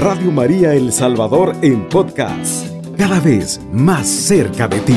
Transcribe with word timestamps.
Radio 0.00 0.32
María 0.32 0.72
El 0.72 0.94
Salvador 0.94 1.54
en 1.60 1.86
podcast, 1.86 2.66
cada 2.96 3.20
vez 3.20 3.60
más 3.70 4.08
cerca 4.08 4.66
de 4.66 4.80
ti. 4.80 4.96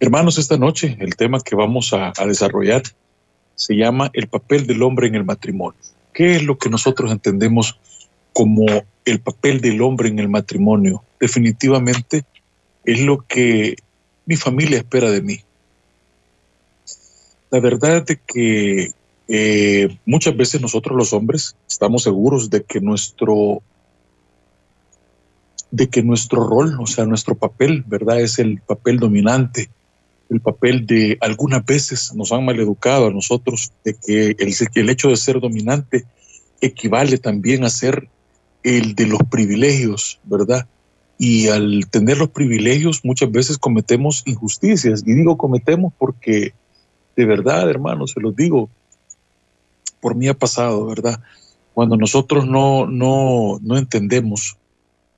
Hermanos, 0.00 0.36
esta 0.36 0.58
noche 0.58 0.98
el 1.00 1.16
tema 1.16 1.40
que 1.40 1.56
vamos 1.56 1.94
a, 1.94 2.12
desarrollar 2.26 2.82
se 3.54 3.74
llama 3.74 4.10
el 4.12 4.28
papel 4.28 4.66
del 4.66 4.82
hombre 4.82 5.06
en 5.06 5.14
el 5.14 5.24
matrimonio. 5.24 5.80
¿Qué 6.12 6.36
es 6.36 6.42
lo 6.42 6.58
que 6.58 6.68
nosotros 6.68 7.10
entendemos 7.10 7.80
como 8.34 8.66
el 9.06 9.20
papel 9.20 9.62
del 9.62 9.80
hombre 9.80 10.10
en 10.10 10.18
el 10.18 10.28
matrimonio? 10.28 11.02
Definitivamente 11.18 12.24
es 12.84 13.00
lo 13.00 13.24
que 13.26 13.76
mi 14.26 14.36
familia 14.36 14.76
espera 14.76 15.10
de 15.10 15.22
mí. 15.22 15.40
La 17.50 17.58
verdad 17.58 18.04
es 18.08 18.18
que 18.26 18.92
eh, 19.32 19.96
muchas 20.06 20.36
veces 20.36 20.60
nosotros 20.60 20.96
los 20.96 21.12
hombres 21.12 21.54
estamos 21.68 22.02
seguros 22.02 22.50
de 22.50 22.64
que 22.64 22.80
nuestro 22.80 23.62
de 25.70 25.88
que 25.88 26.02
nuestro 26.02 26.48
rol, 26.48 26.76
o 26.80 26.86
sea, 26.88 27.06
nuestro 27.06 27.36
papel, 27.36 27.84
¿verdad? 27.86 28.20
Es 28.20 28.40
el 28.40 28.60
papel 28.60 28.98
dominante, 28.98 29.70
el 30.30 30.40
papel 30.40 30.84
de 30.84 31.16
algunas 31.20 31.64
veces 31.64 32.12
nos 32.12 32.32
han 32.32 32.44
maleducado 32.44 33.06
a 33.06 33.12
nosotros 33.12 33.70
de 33.84 33.94
que 33.94 34.34
el, 34.36 34.52
el 34.74 34.90
hecho 34.90 35.10
de 35.10 35.16
ser 35.16 35.38
dominante 35.38 36.06
equivale 36.60 37.16
también 37.18 37.62
a 37.62 37.70
ser 37.70 38.08
el 38.64 38.96
de 38.96 39.06
los 39.06 39.20
privilegios, 39.30 40.18
¿verdad? 40.24 40.66
Y 41.18 41.46
al 41.46 41.86
tener 41.88 42.18
los 42.18 42.30
privilegios 42.30 43.04
muchas 43.04 43.30
veces 43.30 43.58
cometemos 43.58 44.24
injusticias. 44.26 45.04
Y 45.06 45.14
digo 45.14 45.38
cometemos 45.38 45.92
porque 45.96 46.52
de 47.14 47.24
verdad, 47.26 47.70
hermanos, 47.70 48.10
se 48.12 48.20
los 48.20 48.34
digo, 48.34 48.70
por 50.00 50.14
mí 50.14 50.28
ha 50.28 50.34
pasado, 50.34 50.86
¿verdad? 50.86 51.20
Cuando 51.74 51.96
nosotros 51.96 52.46
no, 52.46 52.86
no, 52.86 53.58
no 53.62 53.76
entendemos 53.76 54.56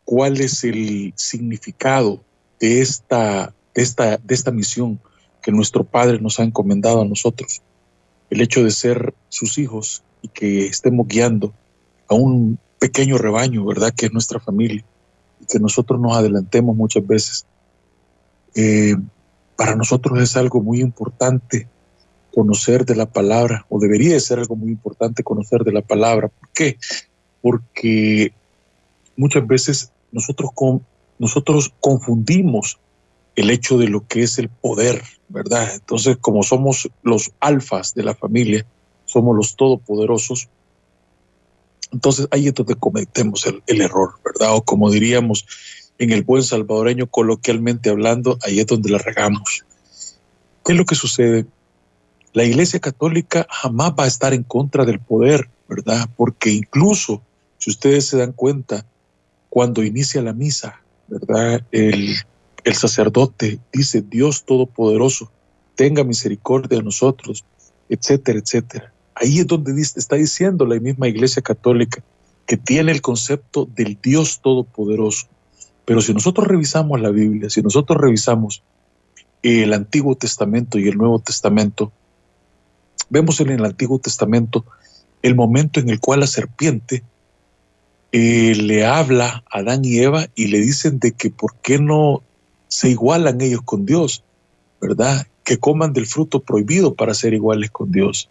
cuál 0.04 0.40
es 0.40 0.64
el 0.64 1.12
significado 1.16 2.20
de 2.60 2.80
esta, 2.80 3.54
de, 3.74 3.82
esta, 3.82 4.16
de 4.18 4.34
esta 4.34 4.50
misión 4.50 5.00
que 5.42 5.52
nuestro 5.52 5.84
Padre 5.84 6.20
nos 6.20 6.38
ha 6.38 6.44
encomendado 6.44 7.00
a 7.00 7.04
nosotros, 7.04 7.62
el 8.30 8.40
hecho 8.40 8.62
de 8.62 8.70
ser 8.70 9.14
sus 9.28 9.58
hijos 9.58 10.02
y 10.20 10.28
que 10.28 10.66
estemos 10.66 11.06
guiando 11.08 11.52
a 12.08 12.14
un 12.14 12.58
pequeño 12.78 13.18
rebaño, 13.18 13.64
¿verdad? 13.64 13.92
Que 13.94 14.06
es 14.06 14.12
nuestra 14.12 14.40
familia 14.40 14.84
que 15.48 15.58
nosotros 15.58 16.00
nos 16.00 16.16
adelantemos 16.16 16.76
muchas 16.76 17.06
veces. 17.06 17.46
Eh, 18.54 18.96
para 19.56 19.76
nosotros 19.76 20.20
es 20.20 20.36
algo 20.36 20.60
muy 20.60 20.80
importante 20.80 21.68
conocer 22.34 22.84
de 22.84 22.96
la 22.96 23.06
palabra, 23.06 23.66
o 23.68 23.78
debería 23.78 24.18
ser 24.20 24.38
algo 24.38 24.56
muy 24.56 24.70
importante 24.70 25.22
conocer 25.22 25.62
de 25.64 25.72
la 25.72 25.82
palabra. 25.82 26.28
¿Por 26.28 26.48
qué? 26.50 26.78
Porque 27.40 28.32
muchas 29.16 29.46
veces 29.46 29.92
nosotros, 30.10 30.50
con, 30.54 30.84
nosotros 31.18 31.72
confundimos 31.80 32.78
el 33.36 33.50
hecho 33.50 33.78
de 33.78 33.88
lo 33.88 34.06
que 34.06 34.22
es 34.22 34.38
el 34.38 34.48
poder, 34.48 35.02
¿verdad? 35.28 35.74
Entonces, 35.74 36.16
como 36.20 36.42
somos 36.42 36.90
los 37.02 37.32
alfas 37.40 37.94
de 37.94 38.02
la 38.02 38.14
familia, 38.14 38.66
somos 39.04 39.36
los 39.36 39.56
todopoderosos, 39.56 40.48
entonces 41.92 42.26
ahí 42.30 42.48
es 42.48 42.54
donde 42.54 42.74
cometemos 42.74 43.46
el, 43.66 43.80
error, 43.80 44.14
¿verdad? 44.24 44.56
O 44.56 44.62
como 44.62 44.90
diríamos 44.90 45.46
en 45.98 46.10
el 46.10 46.22
buen 46.22 46.42
salvadoreño, 46.42 47.06
coloquialmente 47.06 47.90
hablando, 47.90 48.38
ahí 48.42 48.60
es 48.60 48.66
donde 48.66 48.90
la 48.90 48.98
regamos. 48.98 49.64
¿Qué 50.64 50.72
es 50.72 50.78
lo 50.78 50.86
que 50.86 50.94
sucede? 50.94 51.44
La 52.34 52.44
Iglesia 52.44 52.80
Católica 52.80 53.46
jamás 53.50 53.92
va 53.98 54.04
a 54.04 54.08
estar 54.08 54.32
en 54.32 54.42
contra 54.42 54.86
del 54.86 55.00
poder, 55.00 55.50
¿verdad? 55.68 56.08
Porque 56.16 56.50
incluso, 56.50 57.22
si 57.58 57.70
ustedes 57.70 58.06
se 58.06 58.16
dan 58.16 58.32
cuenta, 58.32 58.86
cuando 59.50 59.82
inicia 59.82 60.22
la 60.22 60.32
misa, 60.32 60.80
¿verdad? 61.08 61.62
El, 61.72 62.16
sacerdote 62.72 63.58
dice, 63.70 64.00
Dios 64.00 64.44
Todopoderoso, 64.44 65.30
tenga 65.74 66.04
misericordia 66.04 66.78
de 66.78 66.84
nosotros, 66.84 67.44
etcétera, 67.90 68.38
etcétera. 68.38 68.92
Ahí 69.14 69.40
es 69.40 69.46
donde 69.46 69.78
está 69.82 70.16
diciendo 70.16 70.64
la 70.64 70.80
misma 70.80 71.08
Iglesia 71.08 71.42
Católica 71.42 72.02
que 72.46 72.56
tiene 72.56 72.92
el 72.92 73.02
concepto 73.02 73.66
del 73.66 73.98
Dios 74.02 74.40
Todopoderoso. 74.40 75.26
Pero 75.84 76.00
si 76.00 76.14
nosotros 76.14 76.46
revisamos 76.46 76.98
la 77.00 77.10
Biblia, 77.10 77.50
si 77.50 77.60
nosotros 77.60 78.00
revisamos 78.00 78.62
el 79.42 79.74
Antiguo 79.74 80.14
Testamento 80.16 80.78
y 80.78 80.88
el 80.88 80.96
Nuevo 80.96 81.18
Testamento, 81.18 81.92
vemos 83.12 83.40
en 83.40 83.50
el 83.50 83.64
Antiguo 83.64 83.98
Testamento 83.98 84.64
el 85.20 85.34
momento 85.34 85.78
en 85.78 85.90
el 85.90 86.00
cual 86.00 86.20
la 86.20 86.26
serpiente 86.26 87.04
eh, 88.10 88.54
le 88.56 88.84
habla 88.84 89.44
a 89.50 89.58
Adán 89.58 89.84
y 89.84 89.98
Eva 89.98 90.26
y 90.34 90.46
le 90.46 90.60
dicen 90.60 90.98
de 90.98 91.12
que 91.12 91.30
por 91.30 91.54
qué 91.56 91.78
no 91.78 92.22
se 92.68 92.88
igualan 92.88 93.40
ellos 93.42 93.60
con 93.62 93.84
Dios, 93.84 94.24
¿verdad? 94.80 95.26
Que 95.44 95.58
coman 95.58 95.92
del 95.92 96.06
fruto 96.06 96.40
prohibido 96.40 96.94
para 96.94 97.14
ser 97.14 97.34
iguales 97.34 97.70
con 97.70 97.92
Dios. 97.92 98.30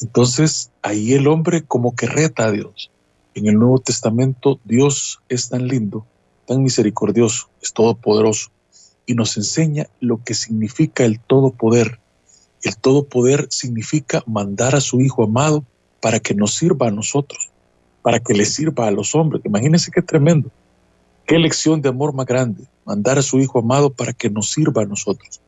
Entonces 0.00 0.70
ahí 0.82 1.12
el 1.12 1.26
hombre 1.26 1.62
como 1.64 1.94
que 1.96 2.06
reta 2.06 2.46
a 2.46 2.52
Dios. 2.52 2.90
En 3.34 3.48
el 3.48 3.58
Nuevo 3.58 3.80
Testamento 3.80 4.60
Dios 4.64 5.20
es 5.28 5.48
tan 5.48 5.66
lindo, 5.66 6.06
tan 6.46 6.62
misericordioso, 6.62 7.48
es 7.60 7.72
todopoderoso 7.72 8.50
y 9.06 9.14
nos 9.14 9.36
enseña 9.36 9.88
lo 10.00 10.22
que 10.22 10.34
significa 10.34 11.04
el 11.04 11.18
todopoder. 11.18 11.98
El 12.64 12.76
todopoder 12.76 13.46
significa 13.50 14.24
mandar 14.26 14.74
a 14.74 14.80
su 14.80 15.00
Hijo 15.00 15.22
amado 15.22 15.64
para 16.00 16.18
que 16.18 16.34
nos 16.34 16.54
sirva 16.54 16.88
a 16.88 16.90
nosotros, 16.90 17.50
para 18.02 18.18
que 18.18 18.34
le 18.34 18.44
sirva 18.44 18.88
a 18.88 18.90
los 18.90 19.14
hombres. 19.14 19.42
Imagínense 19.44 19.92
qué 19.92 20.02
tremendo. 20.02 20.50
Qué 21.26 21.38
lección 21.38 21.80
de 21.80 21.90
amor 21.90 22.12
más 22.12 22.26
grande. 22.26 22.64
Mandar 22.84 23.18
a 23.18 23.22
su 23.22 23.38
Hijo 23.38 23.60
amado 23.60 23.90
para 23.90 24.12
que 24.12 24.28
nos 24.28 24.50
sirva 24.50 24.82
a 24.82 24.86
nosotros. 24.86 25.40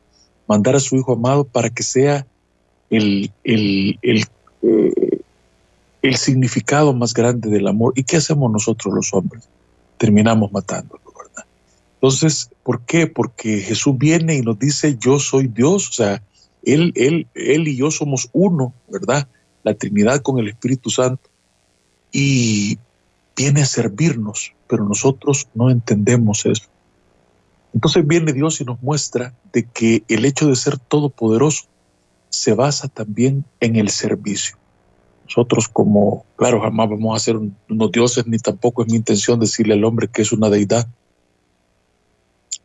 Mandar 0.47 0.75
a 0.75 0.79
su 0.79 0.95
Hijo 0.95 1.13
amado 1.13 1.43
para 1.43 1.69
que 1.69 1.83
sea 1.83 2.25
el, 2.89 3.31
el, 3.43 3.99
el 4.01 4.23
el 6.01 6.15
significado 6.15 6.93
más 6.93 7.13
grande 7.13 7.49
del 7.49 7.67
amor. 7.67 7.93
¿Y 7.95 8.03
qué 8.03 8.17
hacemos 8.17 8.51
nosotros 8.51 8.93
los 8.93 9.13
hombres? 9.13 9.47
Terminamos 9.97 10.51
matándolo, 10.51 11.01
¿verdad? 11.17 11.45
Entonces, 11.95 12.49
¿por 12.63 12.81
qué? 12.81 13.07
Porque 13.07 13.59
Jesús 13.59 13.97
viene 13.97 14.35
y 14.35 14.41
nos 14.41 14.59
dice, 14.59 14.97
yo 14.99 15.19
soy 15.19 15.47
Dios, 15.47 15.89
o 15.89 15.93
sea, 15.93 16.21
él, 16.63 16.91
él, 16.95 17.27
él 17.33 17.67
y 17.67 17.77
yo 17.77 17.91
somos 17.91 18.29
uno, 18.33 18.73
¿verdad? 18.89 19.27
La 19.63 19.73
Trinidad 19.73 20.21
con 20.21 20.39
el 20.39 20.49
Espíritu 20.49 20.89
Santo. 20.89 21.29
Y 22.11 22.77
viene 23.35 23.61
a 23.61 23.65
servirnos, 23.65 24.53
pero 24.67 24.85
nosotros 24.85 25.47
no 25.53 25.69
entendemos 25.69 26.45
eso. 26.45 26.67
Entonces 27.73 28.07
viene 28.07 28.33
Dios 28.33 28.59
y 28.59 28.65
nos 28.65 28.81
muestra 28.81 29.33
de 29.53 29.63
que 29.65 30.03
el 30.07 30.25
hecho 30.25 30.47
de 30.47 30.55
ser 30.55 30.77
todopoderoso 30.77 31.65
se 32.29 32.53
basa 32.53 32.87
también 32.87 33.45
en 33.59 33.75
el 33.75 33.89
servicio. 33.89 34.57
Nosotros 35.25 35.67
como, 35.67 36.25
claro, 36.37 36.61
jamás 36.61 36.89
vamos 36.89 37.15
a 37.15 37.23
ser 37.23 37.35
unos 37.35 37.91
dioses, 37.91 38.25
ni 38.27 38.39
tampoco 38.39 38.81
es 38.81 38.89
mi 38.89 38.97
intención 38.97 39.39
decirle 39.39 39.73
al 39.73 39.83
hombre 39.83 40.07
que 40.07 40.21
es 40.21 40.31
una 40.31 40.49
deidad. 40.49 40.87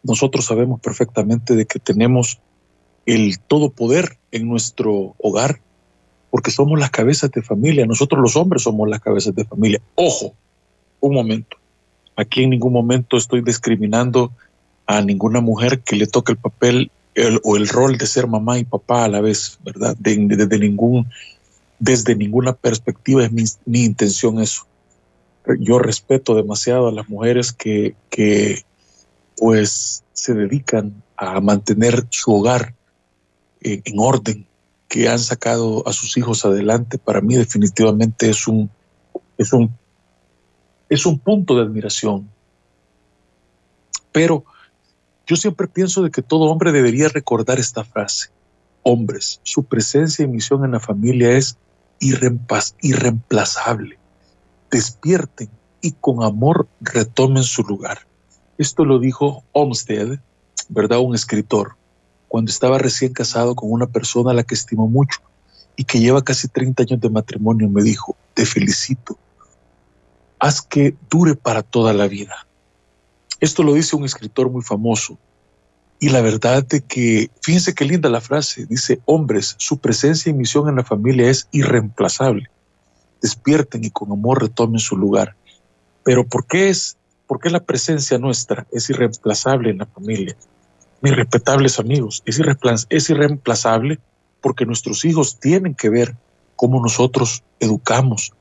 Nosotros 0.03 0.47
sabemos 0.47 0.81
perfectamente 0.81 1.55
de 1.55 1.67
que 1.67 1.79
tenemos 1.79 2.41
el 3.07 3.39
todo 3.39 3.71
poder 3.71 4.19
en 4.31 4.49
nuestro 4.49 5.15
hogar, 5.19 5.61
porque 6.31 6.51
somos 6.51 6.79
las 6.79 6.91
cabezas 6.91 7.31
de 7.31 7.43
familia. 7.43 7.87
Nosotros 7.87 8.21
los 8.21 8.37
hombres 8.37 8.63
somos 8.63 8.89
las 8.89 9.01
cabezas 9.01 9.35
de 9.35 9.45
familia. 9.45 9.81
Ojo, 9.95 10.35
un 11.01 11.15
momento. 11.15 11.57
Aquí 12.17 12.45
en 12.45 12.51
ningún 12.51 12.73
momento 12.73 13.17
estoy 13.17 13.43
discriminando 13.43 14.33
a 14.87 15.01
ninguna 15.03 15.41
mujer 15.41 15.81
que 15.81 15.97
le 15.97 16.07
toque 16.07 16.33
el 16.33 16.39
papel 16.39 16.91
o 17.43 17.57
el 17.57 17.69
rol 17.69 17.99
de 17.99 18.07
ser 18.07 18.27
mamá 18.27 18.59
y 18.59 18.65
papá 18.65 19.05
a 19.05 19.09
la 19.09 19.21
vez, 19.21 19.59
¿verdad? 19.65 19.97
Desde 19.99 20.47
de 20.47 20.59
ningún 20.59 21.07
desde 21.79 22.15
ninguna 22.15 22.53
perspectiva 22.53 23.25
es 23.25 23.33
mi, 23.67 23.85
intención 23.85 24.41
eso. 24.41 24.67
Yo 25.59 25.81
respeto 25.81 26.37
demasiado 26.37 26.87
a 26.87 26.93
las 26.93 27.09
mujeres 27.09 27.53
que, 27.53 27.97
que 28.09 28.63
pues 29.37 30.05
se 30.13 30.33
dedican 30.33 31.03
a 31.17 31.41
mantener 31.41 32.07
su 32.11 32.33
hogar 32.33 32.75
en, 33.63 33.83
en 33.85 33.99
orden, 33.99 34.47
que 34.89 35.09
han 35.09 35.19
sacado 35.19 35.87
a 35.89 35.93
sus 35.93 36.17
hijos 36.17 36.45
adelante. 36.45 36.99
Para 36.99 37.21
mí 37.21 37.35
definitivamente 37.35 38.29
es 38.29 38.47
un, 38.47 38.71
es 39.39 39.53
un, 39.53 39.75
es 40.89 41.07
un 41.07 41.19
punto 41.19 41.57
de 41.57 41.63
admiración. 41.63 42.29
Pero 44.13 44.45
yo 45.27 45.37
siempre 45.37 45.67
pienso 45.67 46.03
de 46.03 46.11
que 46.11 46.21
todo 46.21 46.51
hombre 46.51 46.73
debería 46.73 47.09
recordar 47.09 47.59
esta 47.59 47.85
frase. 47.85 48.29
Hombres, 48.83 49.41
su 49.45 49.65
presencia 49.65 50.25
y 50.25 50.29
misión 50.29 50.65
en 50.65 50.73
la 50.73 50.81
familia 50.81 51.31
es 51.31 51.57
irreemplazable. 52.01 53.99
Despierten 54.71 55.49
y 55.81 55.93
con 55.93 56.23
amor 56.23 56.69
retomen 56.81 57.45
su 57.45 57.63
lugar. 57.63 58.07
Esto 58.59 58.85
lo 58.85 58.99
dijo 58.99 59.45
Olmsted, 59.53 60.19
¿verdad? 60.69 60.99
Un 60.99 61.15
escritor, 61.15 61.77
cuando 62.33 62.51
estaba 62.51 62.79
recién 62.79 63.13
casado 63.13 63.55
con 63.55 63.71
una 63.71 63.89
persona 63.89 64.31
a 64.31 64.35
la 64.35 64.43
que 64.43 64.55
estimó 64.55 64.89
mucho. 64.89 65.21
y 65.77 65.85
que 65.85 66.01
lleva 66.01 66.25
casi 66.25 66.49
30 66.49 66.83
años 66.83 67.01
de 67.01 67.11
matrimonio 67.11 67.69
me 67.69 67.83
dijo, 67.83 68.17
te 68.33 68.47
felicito, 68.47 69.19
haz 70.39 70.63
que 70.63 70.95
dure 71.11 71.35
para 71.35 71.63
toda 71.63 71.93
la 71.93 72.09
vida. 72.09 72.47
Esto 73.39 73.63
lo 73.63 73.75
dice 73.75 73.97
un 73.97 74.07
escritor 74.07 74.51
muy 74.51 74.63
famoso. 74.63 75.19
Y 76.01 76.09
la 76.09 76.23
verdad 76.23 76.65
de 76.65 76.81
que, 76.81 77.31
fíjense 77.43 77.75
qué 77.75 77.85
linda 77.85 78.09
la 78.09 78.23
frase, 78.23 78.65
dice, 78.65 79.01
hombres, 79.05 79.55
su 79.59 79.77
presencia 79.79 80.31
y 80.31 80.35
misión 80.35 80.71
en 80.71 80.77
la 80.77 80.85
familia 80.85 81.29
es 81.29 81.49
irreemplazable. 81.53 82.49
Despierten 83.21 83.85
y 83.85 83.91
con 83.91 84.11
amor 84.11 84.41
retomen 84.41 84.79
su 84.79 84.97
lugar. 84.97 85.37
Pero 86.03 86.27
¿por 86.27 86.47
qué 86.47 86.71
es, 86.71 86.97
por 87.27 87.41
qué 87.41 87.51
la 87.51 87.61
presencia 87.61 88.17
nuestra 88.17 88.67
es 88.73 88.89
irreemplazable 88.89 89.69
en 89.71 89.79
la 89.79 89.87
familia? 89.87 90.35
Mis 91.03 91.15
respetables 91.15 91.79
amigos, 91.79 92.23
es, 92.25 92.41
es 92.89 93.11
irreemplazable 93.11 93.99
porque 94.41 94.65
nuestros 94.67 95.05
hijos 95.05 95.39
tienen 95.39 95.75
que 95.75 95.91
ver 95.91 96.17
cómo 96.57 96.81
nosotros 96.81 97.43
educamos, 97.61 98.33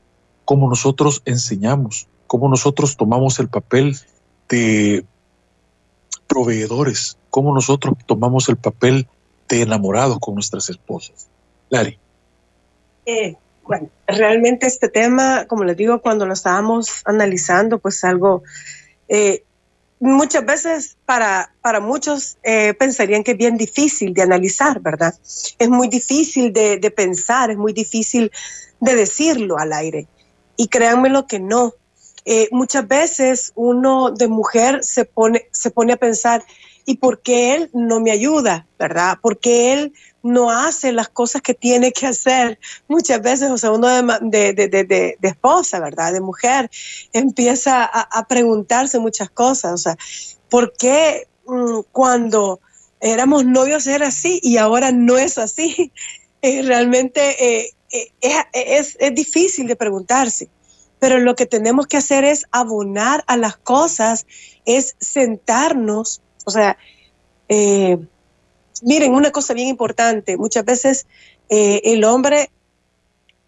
cómo 0.44 0.68
nosotros 0.68 1.22
enseñamos, 1.24 2.08
cómo 2.26 2.48
nosotros 2.48 2.96
tomamos 2.96 3.38
el 3.40 3.48
papel 3.48 3.96
de 4.48 5.04
proveedores, 6.26 7.18
cómo 7.30 7.54
nosotros 7.54 7.94
tomamos 8.06 8.48
el 8.48 8.56
papel 8.56 9.06
de 9.48 9.62
enamorados 9.62 10.18
con 10.18 10.34
nuestras 10.34 10.70
esposas. 10.70 11.28
Lari. 11.68 11.98
Eh, 13.06 13.36
bueno, 13.64 13.88
realmente 14.06 14.66
este 14.66 14.88
tema, 14.88 15.46
como 15.46 15.64
les 15.64 15.76
digo, 15.76 16.00
cuando 16.00 16.26
lo 16.26 16.32
estábamos 16.32 17.02
analizando, 17.04 17.78
pues 17.78 18.02
algo, 18.04 18.42
eh, 19.08 19.44
muchas 20.02 20.44
veces 20.44 20.96
para, 21.06 21.54
para 21.60 21.78
muchos 21.78 22.36
eh, 22.42 22.74
pensarían 22.74 23.22
que 23.22 23.32
es 23.32 23.38
bien 23.38 23.56
difícil 23.56 24.12
de 24.12 24.22
analizar, 24.22 24.80
¿verdad? 24.80 25.14
Es 25.58 25.68
muy 25.68 25.86
difícil 25.86 26.52
de, 26.52 26.78
de 26.78 26.90
pensar, 26.90 27.52
es 27.52 27.56
muy 27.56 27.72
difícil 27.72 28.32
de 28.80 28.96
decirlo 28.96 29.58
al 29.58 29.72
aire. 29.72 30.08
Y 30.56 30.66
créanme 30.66 31.08
lo 31.08 31.26
que 31.26 31.38
no. 31.38 31.74
Eh, 32.24 32.48
muchas 32.50 32.86
veces 32.86 33.52
uno 33.54 34.10
de 34.10 34.26
mujer 34.26 34.82
se 34.82 35.04
pone, 35.04 35.48
se 35.52 35.70
pone 35.70 35.92
a 35.92 35.96
pensar, 35.96 36.44
¿y 36.84 36.96
por 36.96 37.22
qué 37.22 37.54
él 37.54 37.70
no 37.72 38.00
me 38.00 38.10
ayuda? 38.10 38.66
¿Verdad? 38.80 39.18
¿Por 39.22 39.38
qué 39.38 39.72
él 39.72 39.92
no 40.22 40.50
hace 40.50 40.92
las 40.92 41.08
cosas 41.08 41.42
que 41.42 41.54
tiene 41.54 41.92
que 41.92 42.06
hacer? 42.06 42.58
Muchas 42.88 43.20
veces, 43.20 43.50
o 43.50 43.58
sea, 43.58 43.72
uno 43.72 43.88
de, 43.88 44.52
de, 44.52 44.68
de, 44.68 44.84
de 44.84 45.28
esposa, 45.28 45.80
¿verdad? 45.80 46.12
De 46.12 46.20
mujer, 46.20 46.70
empieza 47.12 47.84
a, 47.84 48.26
preguntarse 48.28 48.98
muchas 48.98 49.30
cosas. 49.30 49.72
O 49.72 49.78
sea, 49.78 49.96
¿por 50.48 50.72
qué 50.74 51.26
mm, 51.46 51.80
cuando 51.90 52.60
éramos 53.00 53.44
novios 53.44 53.86
era 53.86 54.08
así 54.08 54.40
y 54.42 54.56
ahora 54.56 54.92
no 54.92 55.16
es 55.16 55.38
así? 55.38 55.92
Eh, 56.44 56.62
realmente 56.62 57.20
eh, 57.62 57.70
eh, 57.92 58.44
es, 58.52 58.96
es, 58.98 59.14
difícil 59.14 59.68
de 59.68 59.76
preguntarse, 59.76 60.48
pero 60.98 61.20
lo 61.20 61.36
que 61.36 61.46
tenemos 61.46 61.86
que 61.86 61.98
hacer 61.98 62.24
es 62.24 62.46
abonar 62.50 63.22
a 63.28 63.36
las 63.36 63.56
cosas, 63.58 64.26
es 64.64 64.96
sentarnos, 64.98 66.20
o 66.44 66.50
sea, 66.50 66.76
eh, 67.48 67.98
miren, 68.82 69.14
una 69.14 69.30
cosa 69.30 69.54
bien 69.54 69.68
importante, 69.68 70.36
muchas 70.36 70.64
veces 70.64 71.06
eh, 71.48 71.80
el 71.84 72.04
hombre 72.04 72.50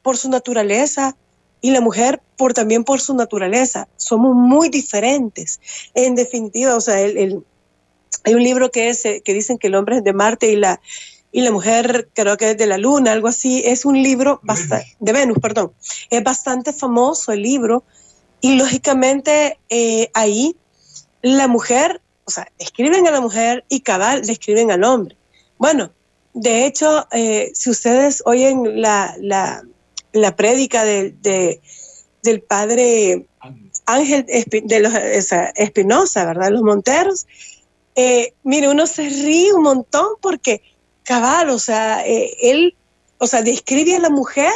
por 0.02 0.16
su 0.16 0.28
naturaleza 0.28 1.16
y 1.60 1.70
la 1.70 1.80
mujer 1.80 2.20
por 2.36 2.52
también 2.52 2.84
por 2.84 3.00
su 3.00 3.14
naturaleza, 3.14 3.88
somos 3.96 4.34
muy 4.34 4.68
diferentes. 4.68 5.60
En 5.94 6.14
definitiva, 6.14 6.76
o 6.76 6.80
sea, 6.80 7.00
el, 7.00 7.16
el, 7.16 7.44
hay 8.24 8.34
un 8.34 8.42
libro 8.42 8.70
que, 8.70 8.88
es, 8.90 9.02
que 9.02 9.32
dicen 9.32 9.58
que 9.58 9.68
el 9.68 9.74
hombre 9.74 9.96
es 9.96 10.04
de 10.04 10.12
Marte 10.12 10.50
y 10.50 10.56
la, 10.56 10.80
y 11.32 11.40
la 11.40 11.50
mujer 11.50 12.08
creo 12.14 12.36
que 12.36 12.50
es 12.50 12.58
de 12.58 12.66
la 12.66 12.78
luna, 12.78 13.12
algo 13.12 13.28
así. 13.28 13.62
Es 13.64 13.84
un 13.84 14.02
libro 14.02 14.40
bastante, 14.42 14.96
de 15.00 15.12
Venus, 15.12 15.38
perdón. 15.40 15.72
Es 16.10 16.22
bastante 16.22 16.72
famoso 16.72 17.32
el 17.32 17.42
libro 17.42 17.82
y 18.40 18.56
lógicamente 18.56 19.58
eh, 19.68 20.10
ahí 20.14 20.56
la 21.22 21.48
mujer, 21.48 22.02
o 22.24 22.30
sea, 22.30 22.46
describen 22.58 23.06
a 23.06 23.10
la 23.10 23.20
mujer 23.20 23.64
y 23.68 23.80
cabal 23.80 24.24
describen 24.24 24.70
al 24.70 24.84
hombre. 24.84 25.16
Bueno, 25.58 25.92
de 26.34 26.66
hecho, 26.66 27.06
eh, 27.12 27.52
si 27.54 27.70
ustedes 27.70 28.22
oyen 28.26 28.80
la, 28.80 29.14
la, 29.20 29.62
la 30.12 30.36
prédica 30.36 30.84
de, 30.84 31.12
de, 31.22 31.60
del 32.22 32.42
padre 32.42 33.26
Ángel 33.86 34.26
de 34.26 34.80
los 34.80 34.92
Espinosa, 35.54 36.24
¿verdad? 36.24 36.50
Los 36.50 36.62
Monteros, 36.62 37.26
eh, 37.94 38.34
mire, 38.42 38.68
uno 38.68 38.86
se 38.86 39.08
ríe 39.08 39.52
un 39.52 39.62
montón 39.62 40.06
porque 40.20 40.62
cabal, 41.04 41.50
o 41.50 41.58
sea, 41.58 42.04
eh, 42.06 42.36
él, 42.42 42.74
o 43.18 43.26
sea, 43.26 43.42
describe 43.42 43.94
a 43.94 44.00
la 44.00 44.10
mujer 44.10 44.52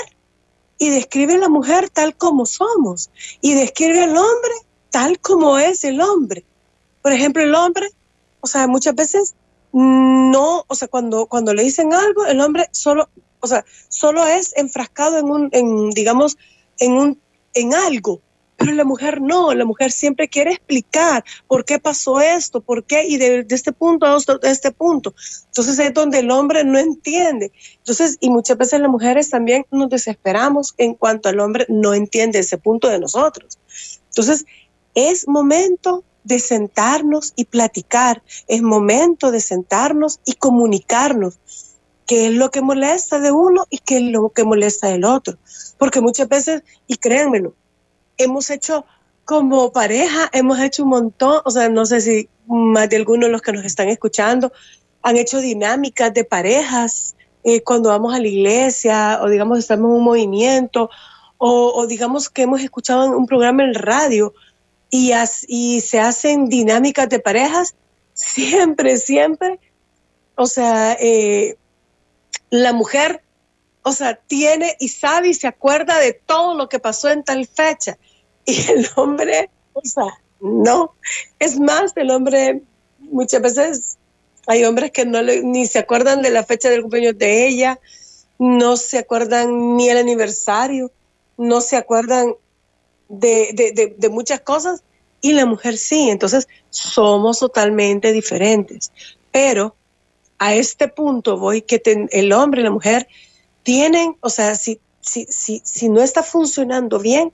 y 0.79 0.91
describe 0.91 1.35
a 1.35 1.39
la 1.39 1.49
mujer 1.49 1.91
tal 1.91 2.17
como 2.17 2.47
somos 2.47 3.11
y 3.41 3.55
describe 3.55 4.03
al 4.03 4.17
hombre 4.17 4.53
tal 4.91 5.19
como 5.21 5.59
es 5.59 5.85
el 5.85 6.01
hombre. 6.01 6.45
Por 7.03 7.13
ejemplo, 7.13 7.43
el 7.43 7.55
hombre, 7.55 7.89
o 8.41 8.47
sea, 8.47 8.67
muchas 8.67 8.95
veces 8.95 9.35
no, 9.73 10.65
o 10.67 10.75
sea, 10.75 10.89
cuando, 10.89 11.27
cuando 11.27 11.55
le 11.55 11.63
dicen 11.63 11.93
algo, 11.93 12.27
el 12.27 12.41
hombre 12.41 12.69
solo, 12.73 13.09
o 13.41 13.47
sea, 13.47 13.65
solo 13.89 14.27
es 14.27 14.57
enfrascado 14.57 15.19
en 15.19 15.27
un, 15.27 15.49
en, 15.53 15.91
digamos, 15.91 16.37
en 16.79 16.93
un, 16.93 17.21
en 17.55 17.75
algo, 17.75 18.21
pero 18.59 18.73
la 18.73 18.85
mujer 18.85 19.21
no, 19.21 19.55
la 19.55 19.65
mujer 19.65 19.93
siempre 19.93 20.29
quiere 20.29 20.51
explicar 20.51 21.25
por 21.47 21.65
qué 21.65 21.79
pasó 21.79 22.21
esto, 22.21 22.61
por 22.61 22.83
qué, 22.83 23.07
y 23.07 23.17
de, 23.17 23.47
este 23.51 23.71
punto 23.71 24.05
a 24.05 24.19
este 24.43 24.73
punto. 24.73 25.15
Entonces 25.47 25.79
es 25.79 25.95
donde 25.95 26.19
el 26.19 26.31
hombre 26.33 26.65
no 26.65 26.77
entiende. 26.77 27.53
Entonces, 27.79 28.17
y 28.19 28.31
muchas 28.31 28.59
veces 28.59 28.81
las 28.81 28.91
mujeres 28.91 29.31
también 29.31 29.65
nos 29.71 29.89
desesperamos 29.91 30.75
en 30.77 30.95
cuanto 30.95 31.29
al 31.29 31.39
hombre 31.39 31.67
no 31.69 31.95
entiende 31.95 32.41
ese 32.41 32.59
punto 32.59 32.89
de 32.89 32.99
nosotros. 32.99 33.59
Entonces, 34.09 34.45
es 34.97 35.29
momento 35.29 36.03
de 36.29 36.39
sentarnos 36.39 37.33
y 37.37 37.47
platicar, 37.47 38.23
es 38.47 38.63
momento 38.63 39.31
de 39.31 39.41
sentarnos 39.41 40.21
y 40.27 40.35
comunicarnos 40.35 41.39
qué 42.07 42.27
es 42.27 42.35
lo 42.35 42.51
que 42.51 42.61
molesta 42.61 43.19
de 43.19 43.33
uno 43.33 43.67
y 43.71 43.79
qué 43.79 43.97
es 43.97 44.03
lo 44.03 44.29
que 44.29 44.45
molesta 44.45 44.89
del 44.89 45.05
otro. 45.05 45.39
Porque 45.79 46.03
muchas 46.03 46.29
veces, 46.29 46.63
y 46.87 46.97
créanmelo, 46.97 47.55
hemos 48.19 48.51
hecho 48.51 48.85
como 49.25 49.73
pareja, 49.73 50.29
hemos 50.33 50.61
hecho 50.61 50.85
un 50.85 50.91
montón, 50.91 51.41
o 51.45 51.51
sea, 51.51 51.71
no 51.71 51.87
sé 51.87 52.03
si 52.03 52.29
más 52.47 52.91
de 52.91 52.97
algunos 52.97 53.27
de 53.27 53.33
los 53.33 53.43
que 53.43 53.53
nos 53.53 53.65
están 53.65 53.89
escuchando 53.89 54.53
han 55.03 55.17
hecho 55.17 55.39
dinámicas 55.39 56.13
de 56.13 56.25
parejas 56.25 57.15
eh, 57.45 57.63
cuando 57.63 57.91
vamos 57.91 58.15
a 58.15 58.19
la 58.19 58.27
iglesia 58.27 59.21
o 59.23 59.29
digamos 59.29 59.59
estamos 59.59 59.91
en 59.91 59.97
un 59.97 60.05
movimiento 60.05 60.91
o, 61.37 61.73
o 61.75 61.87
digamos 61.87 62.29
que 62.29 62.43
hemos 62.43 62.61
escuchado 62.63 63.07
un 63.17 63.27
programa 63.27 63.63
en 63.65 63.75
radio 63.75 64.35
y, 64.91 65.13
as, 65.13 65.45
y 65.49 65.81
se 65.81 66.01
hacen 66.01 66.49
dinámicas 66.49 67.09
de 67.09 67.21
parejas, 67.21 67.75
siempre, 68.15 68.97
siempre, 68.97 69.61
o 70.35 70.47
sea, 70.47 70.97
eh, 71.01 71.57
la 72.51 72.73
mujer, 72.73 73.23
o 73.83 73.93
sea, 73.93 74.15
tiene 74.15 74.77
y 74.81 74.89
sabe 74.89 75.29
y 75.29 75.35
se 75.35 75.47
acuerda 75.47 75.99
de 75.99 76.13
todo 76.13 76.55
lo 76.55 76.69
que 76.69 76.79
pasó 76.79 77.11
en 77.11 77.25
tal 77.25 77.47
fecha 77.47 77.99
y 78.45 78.71
el 78.71 78.89
hombre, 78.97 79.51
o 79.73 79.83
sea, 79.85 80.07
no. 80.41 80.95
Es 81.39 81.59
más, 81.59 81.93
el 81.97 82.11
hombre 82.11 82.63
muchas 82.99 83.43
veces 83.43 83.99
hay 84.47 84.65
hombres 84.65 84.93
que 84.93 85.05
no 85.05 85.23
le, 85.23 85.43
ni 85.43 85.67
se 85.67 85.79
acuerdan 85.79 86.23
de 86.23 86.31
la 86.31 86.45
fecha 86.45 86.71
del 86.71 86.83
cumpleaños 86.83 87.19
de 87.19 87.47
ella, 87.47 87.79
no 88.39 88.77
se 88.77 88.99
acuerdan 88.99 89.77
ni 89.77 89.91
el 89.91 89.99
aniversario, 89.99 90.91
no 91.37 91.61
se 91.61 91.77
acuerdan 91.77 92.35
de, 93.09 93.51
de, 93.55 93.95
de, 93.97 94.09
muchas 94.09 94.41
cosas 94.41 94.83
y 95.21 95.33
la 95.33 95.47
mujer 95.47 95.77
sí. 95.79 96.11
Entonces 96.11 96.49
somos 96.71 97.39
totalmente 97.39 98.13
diferentes. 98.13 98.93
Pero 99.33 99.75
a 100.39 100.55
este 100.55 100.89
punto 100.89 101.39
voy 101.39 101.63
que 101.63 101.83
el 102.11 102.33
hombre 102.33 102.61
y 102.61 102.65
la 102.65 102.71
mujer 102.71 103.09
tienen, 103.63 104.17
o 104.21 104.31
sea, 104.31 104.55
si, 104.55 104.81
si, 105.01 105.27
si, 105.27 105.61
si 105.65 105.89
no 105.89 106.03
está 106.03 106.23
funcionando 106.23 106.99
bien, 106.99 107.33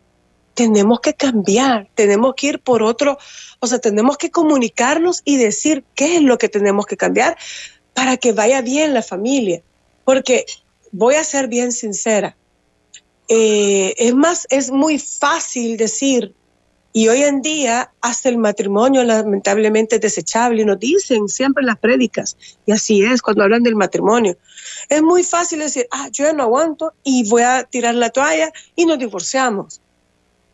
tenemos 0.55 1.01
que 1.01 1.15
cambiar, 1.15 1.89
tenemos 1.95 2.35
que 2.35 2.47
ir 2.47 2.61
por 2.61 2.83
otro, 2.83 3.19
o 3.59 3.67
sea, 3.67 3.81
tenemos 3.81 4.17
que 4.17 4.31
comunicarnos 4.31 5.21
y 5.25 5.37
decir 5.37 5.85
qué 5.95 6.17
es 6.17 6.23
lo 6.23 6.39
que 6.39 6.49
tenemos 6.49 6.87
que 6.87 6.97
cambiar 6.97 7.37
para 7.93 8.17
que 8.17 8.33
vaya 8.33 8.63
bien 8.63 8.95
la 8.95 9.03
familia. 9.03 9.63
Porque 10.05 10.47
voy 10.93 11.17
a 11.17 11.25
ser 11.25 11.49
bien 11.49 11.73
sincera, 11.73 12.37
eh, 13.29 13.95
es 13.97 14.15
más, 14.15 14.47
es 14.51 14.71
muy 14.71 14.99
fácil 14.99 15.77
decir, 15.77 16.35
y 16.93 17.09
hoy 17.09 17.23
en 17.23 17.43
día 17.43 17.93
hasta 18.01 18.29
el 18.29 18.39
matrimonio 18.39 19.03
lamentablemente 19.03 19.97
es 19.97 20.01
desechable, 20.01 20.63
y 20.63 20.65
nos 20.65 20.79
dicen 20.79 21.29
siempre 21.29 21.63
en 21.63 21.67
las 21.67 21.79
prédicas, 21.79 22.37
y 22.67 22.73
así 22.73 23.05
es 23.05 23.23
cuando 23.23 23.43
hablan 23.43 23.63
del 23.63 23.77
matrimonio. 23.77 24.37
Es 24.89 25.03
muy 25.03 25.23
fácil 25.25 25.61
decir, 25.61 25.87
ah, 25.91 26.09
yo 26.13 26.33
no 26.33 26.45
aguanto 26.45 26.93
y 27.03 27.29
voy 27.29 27.43
a 27.43 27.65
tirar 27.65 27.95
la 27.95 28.11
toalla 28.11 28.53
y 28.77 28.87
nos 28.87 28.99
divorciamos 28.99 29.81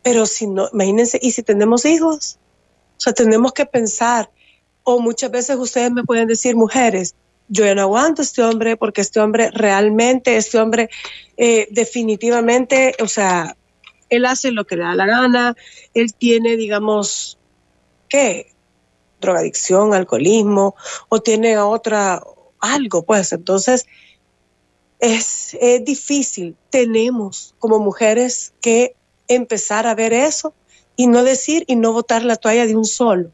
pero 0.03 0.25
si 0.25 0.47
no, 0.47 0.69
imagínense, 0.73 1.19
¿y 1.21 1.31
si 1.31 1.43
tenemos 1.43 1.85
hijos? 1.85 2.39
O 2.97 2.99
sea, 2.99 3.13
tenemos 3.13 3.53
que 3.53 3.65
pensar, 3.65 4.29
o 4.83 4.99
muchas 4.99 5.31
veces 5.31 5.57
ustedes 5.57 5.91
me 5.91 6.03
pueden 6.03 6.27
decir, 6.27 6.55
mujeres, 6.55 7.15
yo 7.51 7.65
ya 7.65 7.75
no 7.75 7.81
aguanto 7.81 8.21
a 8.21 8.23
este 8.23 8.41
hombre 8.41 8.77
porque 8.77 9.01
este 9.01 9.19
hombre 9.19 9.51
realmente, 9.51 10.37
este 10.37 10.57
hombre 10.57 10.89
eh, 11.35 11.67
definitivamente, 11.69 12.95
o 13.03 13.07
sea, 13.07 13.57
él 14.09 14.25
hace 14.25 14.51
lo 14.51 14.65
que 14.65 14.77
le 14.77 14.83
da 14.83 14.95
la 14.95 15.05
gana, 15.05 15.55
él 15.93 16.13
tiene, 16.13 16.55
digamos, 16.55 17.37
¿qué? 18.07 18.53
Drogadicción, 19.19 19.93
alcoholismo, 19.93 20.75
o 21.09 21.21
tiene 21.21 21.57
otra, 21.57 22.23
algo, 22.61 23.03
pues. 23.03 23.33
Entonces, 23.33 23.85
es, 24.99 25.57
es 25.59 25.83
difícil. 25.83 26.55
Tenemos 26.69 27.53
como 27.59 27.79
mujeres 27.79 28.53
que 28.61 28.95
empezar 29.27 29.87
a 29.87 29.95
ver 29.95 30.13
eso 30.13 30.53
y 30.95 31.07
no 31.07 31.23
decir 31.23 31.65
y 31.67 31.75
no 31.75 31.91
botar 31.91 32.23
la 32.23 32.37
toalla 32.37 32.65
de 32.65 32.77
un 32.77 32.85
solo. 32.85 33.29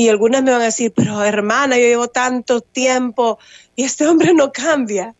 Y 0.00 0.08
algunas 0.08 0.42
me 0.42 0.50
van 0.50 0.62
a 0.62 0.64
decir, 0.64 0.94
pero 0.96 1.22
hermana, 1.22 1.76
yo 1.76 1.84
llevo 1.84 2.08
tanto 2.08 2.62
tiempo 2.62 3.38
y 3.76 3.82
este 3.82 4.06
hombre 4.06 4.32
no 4.32 4.50
cambia. 4.50 5.14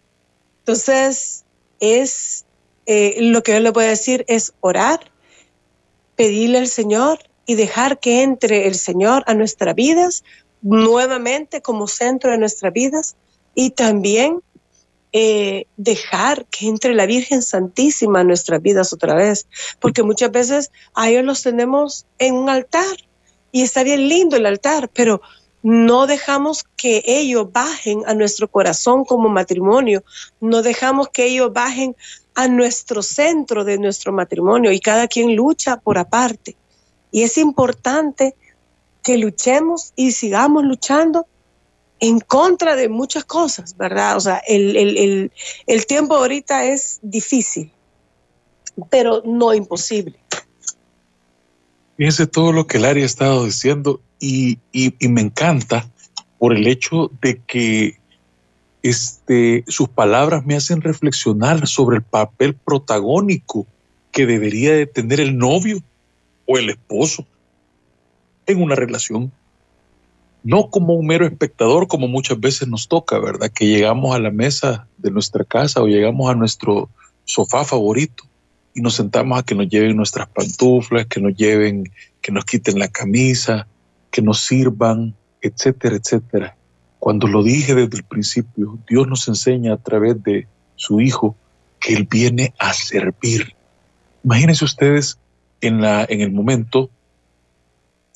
Entonces, 0.60 1.44
es 1.80 2.46
eh, 2.86 3.18
lo 3.20 3.42
que 3.42 3.52
yo 3.52 3.60
le 3.60 3.68
a 3.68 3.88
decir 3.88 4.24
es 4.26 4.54
orar, 4.60 5.12
pedirle 6.16 6.56
al 6.56 6.66
Señor 6.66 7.18
y 7.44 7.56
dejar 7.56 8.00
que 8.00 8.22
entre 8.22 8.68
el 8.68 8.74
Señor 8.74 9.22
a 9.26 9.34
nuestras 9.34 9.74
vidas 9.74 10.24
nuevamente 10.62 11.60
como 11.60 11.86
centro 11.86 12.30
de 12.30 12.38
nuestras 12.38 12.72
vidas 12.72 13.16
y 13.54 13.72
también 13.72 14.40
eh, 15.12 15.66
dejar 15.76 16.46
que 16.46 16.68
entre 16.68 16.94
la 16.94 17.04
Virgen 17.04 17.42
Santísima 17.42 18.20
a 18.20 18.24
nuestras 18.24 18.62
vidas 18.62 18.94
otra 18.94 19.14
vez, 19.14 19.46
porque 19.78 20.02
muchas 20.02 20.30
veces 20.30 20.72
a 20.94 21.10
ellos 21.10 21.26
los 21.26 21.42
tenemos 21.42 22.06
en 22.18 22.34
un 22.34 22.48
altar 22.48 23.09
y 23.52 23.62
está 23.62 23.82
bien 23.82 24.08
lindo 24.08 24.36
el 24.36 24.46
altar, 24.46 24.90
pero 24.92 25.20
no 25.62 26.06
dejamos 26.06 26.64
que 26.76 27.02
ellos 27.06 27.52
bajen 27.52 28.02
a 28.06 28.14
nuestro 28.14 28.48
corazón 28.48 29.04
como 29.04 29.28
matrimonio, 29.28 30.02
no 30.40 30.62
dejamos 30.62 31.08
que 31.08 31.26
ellos 31.26 31.52
bajen 31.52 31.96
a 32.34 32.48
nuestro 32.48 33.02
centro 33.02 33.64
de 33.64 33.78
nuestro 33.78 34.12
matrimonio 34.12 34.72
y 34.72 34.80
cada 34.80 35.08
quien 35.08 35.36
lucha 35.36 35.76
por 35.76 35.98
aparte. 35.98 36.56
Y 37.10 37.22
es 37.22 37.36
importante 37.36 38.34
que 39.02 39.18
luchemos 39.18 39.92
y 39.96 40.12
sigamos 40.12 40.64
luchando 40.64 41.26
en 41.98 42.20
contra 42.20 42.76
de 42.76 42.88
muchas 42.88 43.24
cosas, 43.24 43.76
¿verdad? 43.76 44.16
O 44.16 44.20
sea, 44.20 44.42
el, 44.46 45.30
tiempo 45.86 46.14
ahorita 46.14 46.64
es 46.64 46.98
difícil, 47.02 47.72
pero 48.90 49.22
no 49.24 49.52
imposible. 49.52 50.18
Fíjense 52.00 52.26
todo 52.26 52.52
lo 52.52 52.66
que 52.66 52.78
Larry 52.78 53.02
ha 53.02 53.04
estado 53.04 53.44
diciendo 53.44 54.00
y, 54.18 54.56
me 55.02 55.20
encanta 55.20 55.86
por 56.38 56.56
el 56.56 56.66
hecho 56.66 57.10
de 57.20 57.42
que 57.46 57.98
este, 58.82 59.64
sus 59.68 59.90
palabras 59.90 60.46
me 60.46 60.56
hacen 60.56 60.80
reflexionar 60.80 61.66
sobre 61.68 61.98
el 61.98 62.02
papel 62.02 62.54
protagónico 62.54 63.66
que 64.12 64.24
debería 64.24 64.72
de 64.72 64.86
tener 64.86 65.20
el 65.20 65.36
novio 65.36 65.82
o 66.46 66.56
el 66.56 66.70
esposo 66.70 67.26
en 68.46 68.62
una 68.62 68.76
relación 68.76 69.30
no 70.42 70.70
como 70.70 70.94
un 70.94 71.06
mero 71.06 71.26
espectador, 71.26 71.86
como 71.86 72.08
muchas 72.08 72.40
veces 72.40 72.66
nos 72.66 72.88
toca, 72.88 73.18
¿verdad? 73.18 73.50
Que 73.54 73.66
llegamos 73.66 74.16
a 74.16 74.20
la 74.20 74.30
mesa 74.30 74.88
de 74.96 75.10
nuestra 75.10 75.44
casa 75.44 75.82
o 75.82 75.86
llegamos 75.86 76.30
a 76.30 76.34
nuestro 76.34 76.88
sofá 77.26 77.62
favorito 77.62 78.29
y 78.80 78.82
nos 78.82 78.94
sentamos 78.94 79.38
a 79.38 79.42
que 79.42 79.54
nos 79.54 79.68
lleven 79.68 79.94
nuestras 79.94 80.26
pantuflas, 80.28 81.04
que 81.04 81.20
nos 81.20 81.36
lleven, 81.36 81.92
que 82.22 82.32
nos 82.32 82.46
quiten 82.46 82.78
la 82.78 82.88
camisa, 82.88 83.66
que 84.10 84.22
nos 84.22 84.40
sirvan, 84.40 85.14
etcétera, 85.42 85.96
etcétera. 85.96 86.56
Cuando 86.98 87.26
lo 87.26 87.42
dije 87.42 87.74
desde 87.74 87.98
el 87.98 88.04
principio, 88.04 88.78
Dios 88.88 89.06
nos 89.06 89.28
enseña 89.28 89.74
a 89.74 89.76
través 89.76 90.22
de 90.22 90.48
su 90.76 90.98
Hijo 91.02 91.36
que 91.78 91.92
Él 91.92 92.08
viene 92.10 92.54
a 92.58 92.72
servir. 92.72 93.54
Imagínense 94.24 94.64
ustedes 94.64 95.18
en, 95.60 95.82
la, 95.82 96.06
en 96.08 96.22
el 96.22 96.32
momento, 96.32 96.88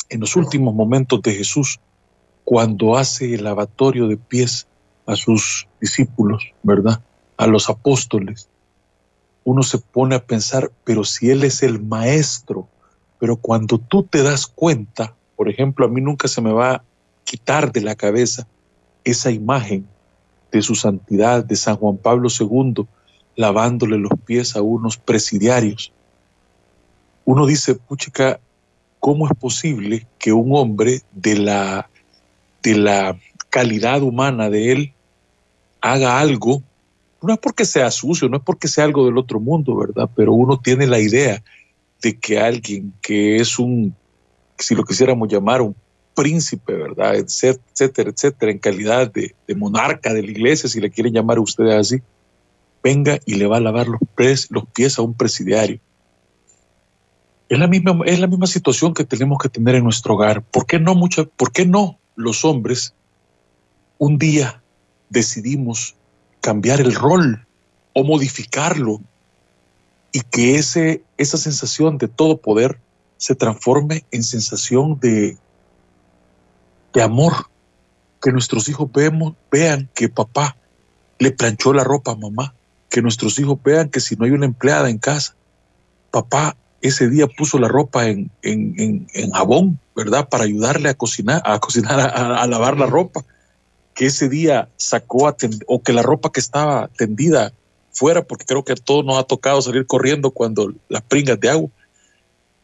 en 0.08 0.20
los 0.20 0.34
últimos 0.34 0.74
momentos 0.74 1.20
de 1.20 1.34
Jesús, 1.34 1.78
cuando 2.42 2.96
hace 2.96 3.34
el 3.34 3.44
lavatorio 3.44 4.08
de 4.08 4.16
pies 4.16 4.66
a 5.04 5.14
sus 5.14 5.68
discípulos, 5.78 6.42
¿verdad? 6.62 7.02
A 7.36 7.46
los 7.46 7.68
apóstoles. 7.68 8.48
Uno 9.44 9.62
se 9.62 9.78
pone 9.78 10.14
a 10.14 10.24
pensar, 10.24 10.70
pero 10.84 11.04
si 11.04 11.30
Él 11.30 11.44
es 11.44 11.62
el 11.62 11.82
maestro, 11.82 12.66
pero 13.18 13.36
cuando 13.36 13.78
tú 13.78 14.02
te 14.02 14.22
das 14.22 14.46
cuenta, 14.46 15.14
por 15.36 15.48
ejemplo, 15.48 15.86
a 15.86 15.88
mí 15.88 16.00
nunca 16.00 16.28
se 16.28 16.40
me 16.40 16.52
va 16.52 16.74
a 16.74 16.84
quitar 17.24 17.72
de 17.72 17.80
la 17.80 17.94
cabeza 17.94 18.46
esa 19.04 19.30
imagen 19.30 19.86
de 20.50 20.62
su 20.62 20.74
santidad, 20.74 21.44
de 21.44 21.56
San 21.56 21.76
Juan 21.76 21.96
Pablo 21.96 22.28
II, 22.28 22.86
lavándole 23.36 23.98
los 23.98 24.12
pies 24.24 24.56
a 24.56 24.62
unos 24.62 24.96
presidiarios. 24.96 25.92
Uno 27.24 27.46
dice, 27.46 27.74
puchica, 27.74 28.38
¿cómo 29.00 29.26
es 29.26 29.36
posible 29.38 30.06
que 30.18 30.32
un 30.32 30.54
hombre 30.56 31.02
de 31.12 31.38
la 31.38 31.88
de 32.62 32.76
la 32.76 33.18
calidad 33.50 34.02
humana 34.02 34.48
de 34.48 34.72
él 34.72 34.92
haga 35.82 36.18
algo, 36.18 36.62
no 37.24 37.32
es 37.32 37.38
porque 37.38 37.64
sea 37.64 37.90
sucio, 37.90 38.28
no 38.28 38.36
es 38.36 38.42
porque 38.42 38.68
sea 38.68 38.84
algo 38.84 39.04
del 39.06 39.18
otro 39.18 39.40
mundo, 39.40 39.76
¿verdad? 39.76 40.08
Pero 40.14 40.32
uno 40.32 40.58
tiene 40.58 40.86
la 40.86 41.00
idea 41.00 41.42
de 42.02 42.18
que 42.18 42.38
alguien 42.38 42.92
que 43.00 43.36
es 43.36 43.58
un, 43.58 43.94
si 44.58 44.74
lo 44.74 44.84
quisiéramos 44.84 45.28
llamar, 45.28 45.62
un 45.62 45.74
príncipe, 46.14 46.74
¿verdad? 46.74 47.16
Etcétera, 47.16 48.10
etcétera, 48.10 48.52
en 48.52 48.58
calidad 48.58 49.12
de, 49.12 49.34
monarca 49.54 50.12
de 50.12 50.22
la 50.22 50.30
iglesia, 50.30 50.68
si 50.68 50.80
le 50.80 50.90
quieren 50.90 51.12
llamar 51.12 51.38
a 51.38 51.42
ustedes 51.42 51.74
así, 51.74 52.02
venga 52.82 53.18
y 53.24 53.34
le 53.34 53.46
va 53.46 53.56
a 53.56 53.60
lavar 53.60 53.88
los, 53.88 54.00
los 54.50 54.66
pies 54.68 54.98
a 54.98 55.02
un 55.02 55.14
presidiario. 55.14 55.80
Es 57.48 57.58
la, 57.58 57.66
misma, 57.66 57.98
es 58.06 58.20
la 58.20 58.26
misma 58.26 58.46
situación 58.46 58.94
que 58.94 59.04
tenemos 59.04 59.38
que 59.38 59.48
tener 59.48 59.74
en 59.74 59.84
nuestro 59.84 60.14
hogar. 60.14 60.42
¿Por 60.42 60.66
qué 60.66 60.78
no, 60.78 60.94
mucha, 60.94 61.24
¿por 61.24 61.52
qué 61.52 61.66
no 61.66 61.98
los 62.16 62.44
hombres, 62.44 62.94
un 63.98 64.18
día 64.18 64.62
decidimos 65.10 65.96
cambiar 66.44 66.82
el 66.82 66.94
rol 66.94 67.46
o 67.94 68.04
modificarlo 68.04 69.00
y 70.12 70.20
que 70.20 70.56
ese, 70.56 71.02
esa 71.16 71.38
sensación 71.38 71.96
de 71.96 72.06
todo 72.06 72.36
poder 72.36 72.78
se 73.16 73.34
transforme 73.34 74.04
en 74.10 74.22
sensación 74.22 75.00
de, 75.00 75.38
de 76.92 77.02
amor, 77.02 77.32
que 78.20 78.30
nuestros 78.30 78.68
hijos 78.68 78.92
vemos, 78.92 79.32
vean 79.50 79.88
que 79.94 80.10
papá 80.10 80.54
le 81.18 81.30
planchó 81.30 81.72
la 81.72 81.82
ropa 81.82 82.12
a 82.12 82.16
mamá, 82.16 82.52
que 82.90 83.00
nuestros 83.00 83.38
hijos 83.38 83.58
vean 83.64 83.88
que 83.88 84.00
si 84.00 84.14
no 84.14 84.26
hay 84.26 84.32
una 84.32 84.44
empleada 84.44 84.90
en 84.90 84.98
casa, 84.98 85.34
papá 86.10 86.58
ese 86.82 87.08
día 87.08 87.26
puso 87.26 87.58
la 87.58 87.68
ropa 87.68 88.06
en, 88.06 88.30
en, 88.42 89.06
en, 89.14 89.30
jabón, 89.30 89.80
¿verdad? 89.96 90.28
Para 90.28 90.44
ayudarle 90.44 90.90
a 90.90 90.94
cocinar, 90.94 91.40
a 91.46 91.58
cocinar, 91.58 91.98
a, 91.98 92.46
lavar 92.46 92.76
la 92.76 92.84
ropa. 92.84 93.24
Que 93.94 94.06
ese 94.06 94.28
día 94.28 94.68
sacó 94.76 95.28
a 95.28 95.36
o 95.66 95.82
que 95.82 95.92
la 95.92 96.02
ropa 96.02 96.32
que 96.32 96.40
estaba 96.40 96.88
tendida 96.88 97.52
fuera, 97.92 98.24
porque 98.24 98.44
creo 98.44 98.64
que 98.64 98.72
a 98.72 98.76
todos 98.76 99.04
nos 99.04 99.18
ha 99.18 99.22
tocado 99.22 99.62
salir 99.62 99.86
corriendo 99.86 100.30
cuando 100.30 100.72
las 100.88 101.02
pringas 101.02 101.40
de 101.40 101.50
agua. 101.50 101.70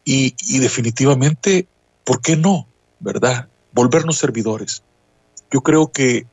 Y, 0.03 0.59
definitivamente, 0.59 1.67
¿por 2.03 2.21
qué 2.21 2.35
no? 2.35 2.67
¿Verdad? 2.99 3.47
Volvernos 3.71 4.17
servidores. 4.17 4.83
Yo 5.51 5.61
creo 5.61 5.91
que 5.91 6.25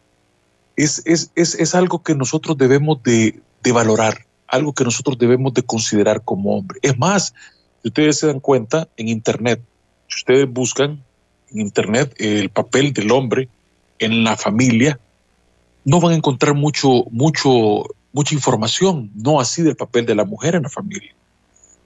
es, 0.76 1.02
es, 1.05 1.31
es, 1.35 1.55
es 1.55 1.75
algo 1.75 2.02
que 2.02 2.14
nosotros 2.14 2.57
debemos 2.57 3.02
de, 3.02 3.40
de 3.62 3.73
valorar, 3.73 4.26
algo 4.47 4.73
que 4.73 4.85
nosotros 4.85 5.19
debemos 5.19 5.55
de 5.55 5.62
considerar 5.62 6.23
como 6.23 6.57
hombre. 6.57 6.78
Es 6.83 6.99
más, 6.99 7.35
si 7.83 7.88
ustedes 7.88 8.19
se 8.19 8.26
dan 8.26 8.40
cuenta, 8.40 8.88
en 8.97 9.09
Internet, 9.09 9.61
si 10.09 10.17
ustedes 10.17 10.50
buscan 10.50 11.05
en 11.50 11.61
Internet 11.61 12.14
el 12.19 12.50
papel 12.50 12.93
del 12.93 13.11
hombre 13.11 13.49
en 13.99 14.25
la 14.25 14.37
familia, 14.37 14.99
no 15.85 16.00
van 16.00 16.12
a 16.12 16.17
encontrar 16.17 16.55
mucho, 16.55 17.05
mucho, 17.11 17.85
mucha 18.12 18.35
información, 18.35 19.11
no 19.14 19.40
así 19.40 19.62
del 19.62 19.76
papel 19.76 20.07
de 20.07 20.14
la 20.14 20.25
mujer 20.25 20.55
en 20.55 20.64
la 20.64 20.69
familia. 20.69 21.14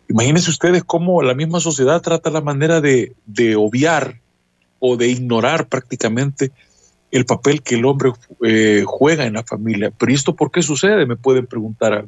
Imagínense 0.09 0.51
ustedes 0.51 0.85
cómo 0.85 1.23
la 1.23 1.35
misma 1.35 1.61
sociedad 1.61 2.01
trata 2.03 2.31
la 2.31 2.41
manera 2.41 2.81
de, 2.81 3.15
de 3.27 3.57
obviar 3.57 4.21
o 4.79 4.97
de 4.97 5.09
ignorar 5.09 5.69
prácticamente 5.69 6.51
el 7.11 7.25
papel 7.25 7.63
que 7.63 7.77
el 7.77 7.85
hombre 7.85 8.13
eh, 8.45 8.85
juega 8.87 9.27
en 9.27 9.35
la 9.35 9.45
familia. 9.45 9.91
Pero 9.97 10.11
¿y 10.11 10.15
esto 10.15 10.35
por 10.35 10.51
qué 10.51 10.63
sucede? 10.63 11.07
Me 11.07 11.17
pueden 11.17 11.47
preguntar 11.47 12.07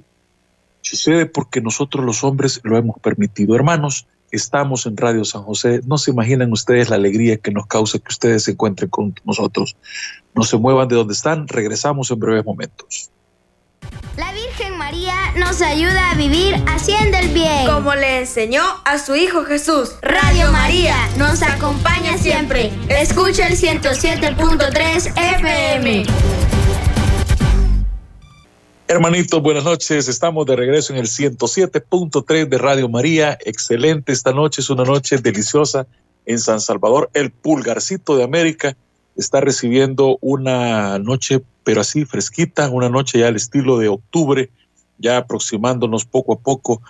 Sucede 0.84 1.24
porque 1.24 1.62
nosotros 1.62 2.04
los 2.04 2.24
hombres 2.24 2.60
lo 2.62 2.76
hemos 2.76 2.98
permitido. 3.00 3.56
Hermanos, 3.56 4.06
estamos 4.36 4.86
en 4.86 4.96
Radio 4.96 5.24
San 5.24 5.42
José. 5.42 5.80
No 5.86 5.98
se 5.98 6.10
imaginan 6.10 6.52
ustedes 6.52 6.90
la 6.90 6.96
alegría 6.96 7.36
que 7.36 7.50
nos 7.50 7.66
causa 7.66 7.98
que 7.98 8.08
ustedes 8.08 8.44
se 8.44 8.52
encuentren 8.52 8.90
con 8.90 9.14
nosotros. 9.24 9.76
No 10.34 10.42
se 10.42 10.56
muevan 10.56 10.88
de 10.88 10.96
donde 10.96 11.14
están. 11.14 11.48
Regresamos 11.48 12.10
en 12.10 12.18
breves 12.18 12.44
momentos. 12.44 13.10
La 14.16 14.32
Virgen 14.32 14.78
María 14.78 15.14
nos 15.36 15.60
ayuda 15.60 16.10
a 16.10 16.14
vivir 16.14 16.54
haciendo 16.66 17.18
el 17.18 17.28
bien. 17.28 17.66
Como 17.66 17.94
le 17.94 18.20
enseñó 18.20 18.62
a 18.84 18.98
su 18.98 19.14
Hijo 19.14 19.44
Jesús. 19.44 19.96
Radio 20.02 20.50
María 20.52 20.96
nos 21.18 21.42
acompaña 21.42 22.16
siempre. 22.16 22.72
Escucha 22.88 23.48
el 23.48 23.56
107.3 23.56 25.12
FM. 25.16 26.04
Hermanitos, 28.86 29.40
buenas 29.40 29.64
noches. 29.64 30.08
Estamos 30.08 30.44
de 30.44 30.56
regreso 30.56 30.92
en 30.92 30.98
el 30.98 31.06
107.3 31.06 32.46
de 32.46 32.58
Radio 32.58 32.86
María. 32.86 33.38
Excelente 33.42 34.12
esta 34.12 34.34
noche, 34.34 34.60
es 34.60 34.68
una 34.68 34.84
noche 34.84 35.16
deliciosa 35.16 35.86
en 36.26 36.38
San 36.38 36.60
Salvador. 36.60 37.08
El 37.14 37.30
pulgarcito 37.30 38.14
de 38.14 38.24
América 38.24 38.76
está 39.16 39.40
recibiendo 39.40 40.18
una 40.20 40.98
noche, 40.98 41.40
pero 41.64 41.80
así 41.80 42.04
fresquita, 42.04 42.68
una 42.68 42.90
noche 42.90 43.20
ya 43.20 43.28
al 43.28 43.36
estilo 43.36 43.78
de 43.78 43.88
octubre, 43.88 44.50
ya 44.98 45.16
aproximándonos 45.16 46.04
poco 46.04 46.34
a 46.34 46.38
poco 46.38 46.82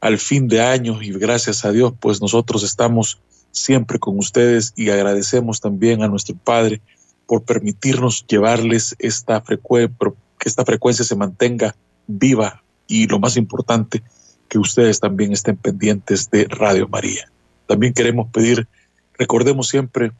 al 0.00 0.16
fin 0.16 0.48
de 0.48 0.62
año 0.62 1.02
y 1.02 1.12
gracias 1.12 1.66
a 1.66 1.70
Dios, 1.70 1.92
pues 2.00 2.22
nosotros 2.22 2.62
estamos 2.62 3.20
siempre 3.50 3.98
con 3.98 4.16
ustedes 4.16 4.72
y 4.74 4.88
agradecemos 4.88 5.60
también 5.60 6.02
a 6.02 6.08
nuestro 6.08 6.34
Padre 6.34 6.80
por 7.26 7.42
permitirnos 7.42 8.26
llevarles 8.26 8.96
esta 8.98 9.42
frecuencia 9.42 9.94
que 10.42 10.48
esta 10.48 10.64
frecuencia 10.64 11.04
se 11.04 11.14
mantenga 11.14 11.76
viva 12.08 12.64
y 12.88 13.06
lo 13.06 13.20
más 13.20 13.36
importante, 13.36 14.02
que 14.48 14.58
ustedes 14.58 14.98
también 14.98 15.32
estén 15.32 15.56
pendientes 15.56 16.28
de 16.30 16.46
Radio 16.48 16.88
María. 16.88 17.30
También 17.68 17.94
queremos 17.94 18.28
pedir, 18.32 18.66
recordemos 19.16 19.68
siempre, 19.68 20.10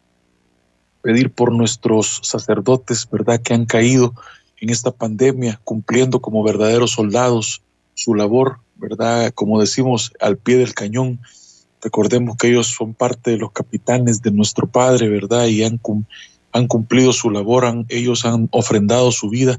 pedir 1.03 1.33
por 1.33 1.51
nuestros 1.51 2.21
sacerdotes, 2.23 3.09
¿verdad?, 3.11 3.43
que 3.43 3.53
han 3.53 3.67
caído 3.67 4.15
en 4.61 4.71
esta 4.71 4.93
pandemia, 4.93 5.61
cumpliendo 5.65 6.23
como 6.23 6.45
verdaderos 6.45 6.93
soldados 6.93 7.63
su 7.95 8.15
labor, 8.15 8.61
¿verdad? 8.77 9.33
Como 9.35 9.61
decimos, 9.61 10.13
al 10.21 10.37
pie 10.37 10.57
del 10.57 10.73
cañón. 10.73 11.19
Recordemos 11.83 12.37
que 12.37 12.51
ellos 12.51 12.69
son 12.69 12.95
parte 12.95 13.33
de 13.33 13.39
los 13.39 13.51
capitanes 13.51 14.23
de 14.23 14.31
nuestro 14.31 14.69
Padre, 14.69 15.09
¿verdad? 15.09 15.47
Y 15.47 15.65
han, 15.65 15.81
han 16.53 16.69
cumplido 16.69 17.13
su 17.13 17.29
labor, 17.29 17.65
han, 17.65 17.87
ellos 17.89 18.25
han 18.25 18.49
ofrendado 18.53 19.11
su 19.11 19.29
vida 19.29 19.59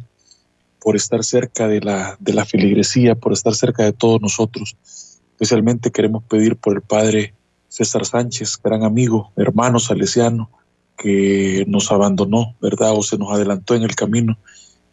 por 0.83 0.97
estar 0.97 1.23
cerca 1.23 1.69
de 1.69 1.79
la, 1.79 2.17
de 2.19 2.33
la 2.33 2.43
feligresía, 2.43 3.15
por 3.15 3.31
estar 3.31 3.55
cerca 3.55 3.83
de 3.83 3.93
todos 3.93 4.21
nosotros. 4.21 4.75
Especialmente 5.31 5.91
queremos 5.91 6.23
pedir 6.25 6.57
por 6.57 6.75
el 6.75 6.81
Padre 6.81 7.33
César 7.69 8.05
Sánchez, 8.05 8.59
gran 8.61 8.83
amigo, 8.83 9.31
hermano 9.37 9.79
salesiano, 9.79 10.51
que 10.97 11.63
nos 11.67 11.89
abandonó, 11.89 12.55
¿verdad? 12.61 12.91
O 12.91 13.01
se 13.01 13.17
nos 13.17 13.31
adelantó 13.31 13.75
en 13.75 13.83
el 13.83 13.95
camino 13.95 14.37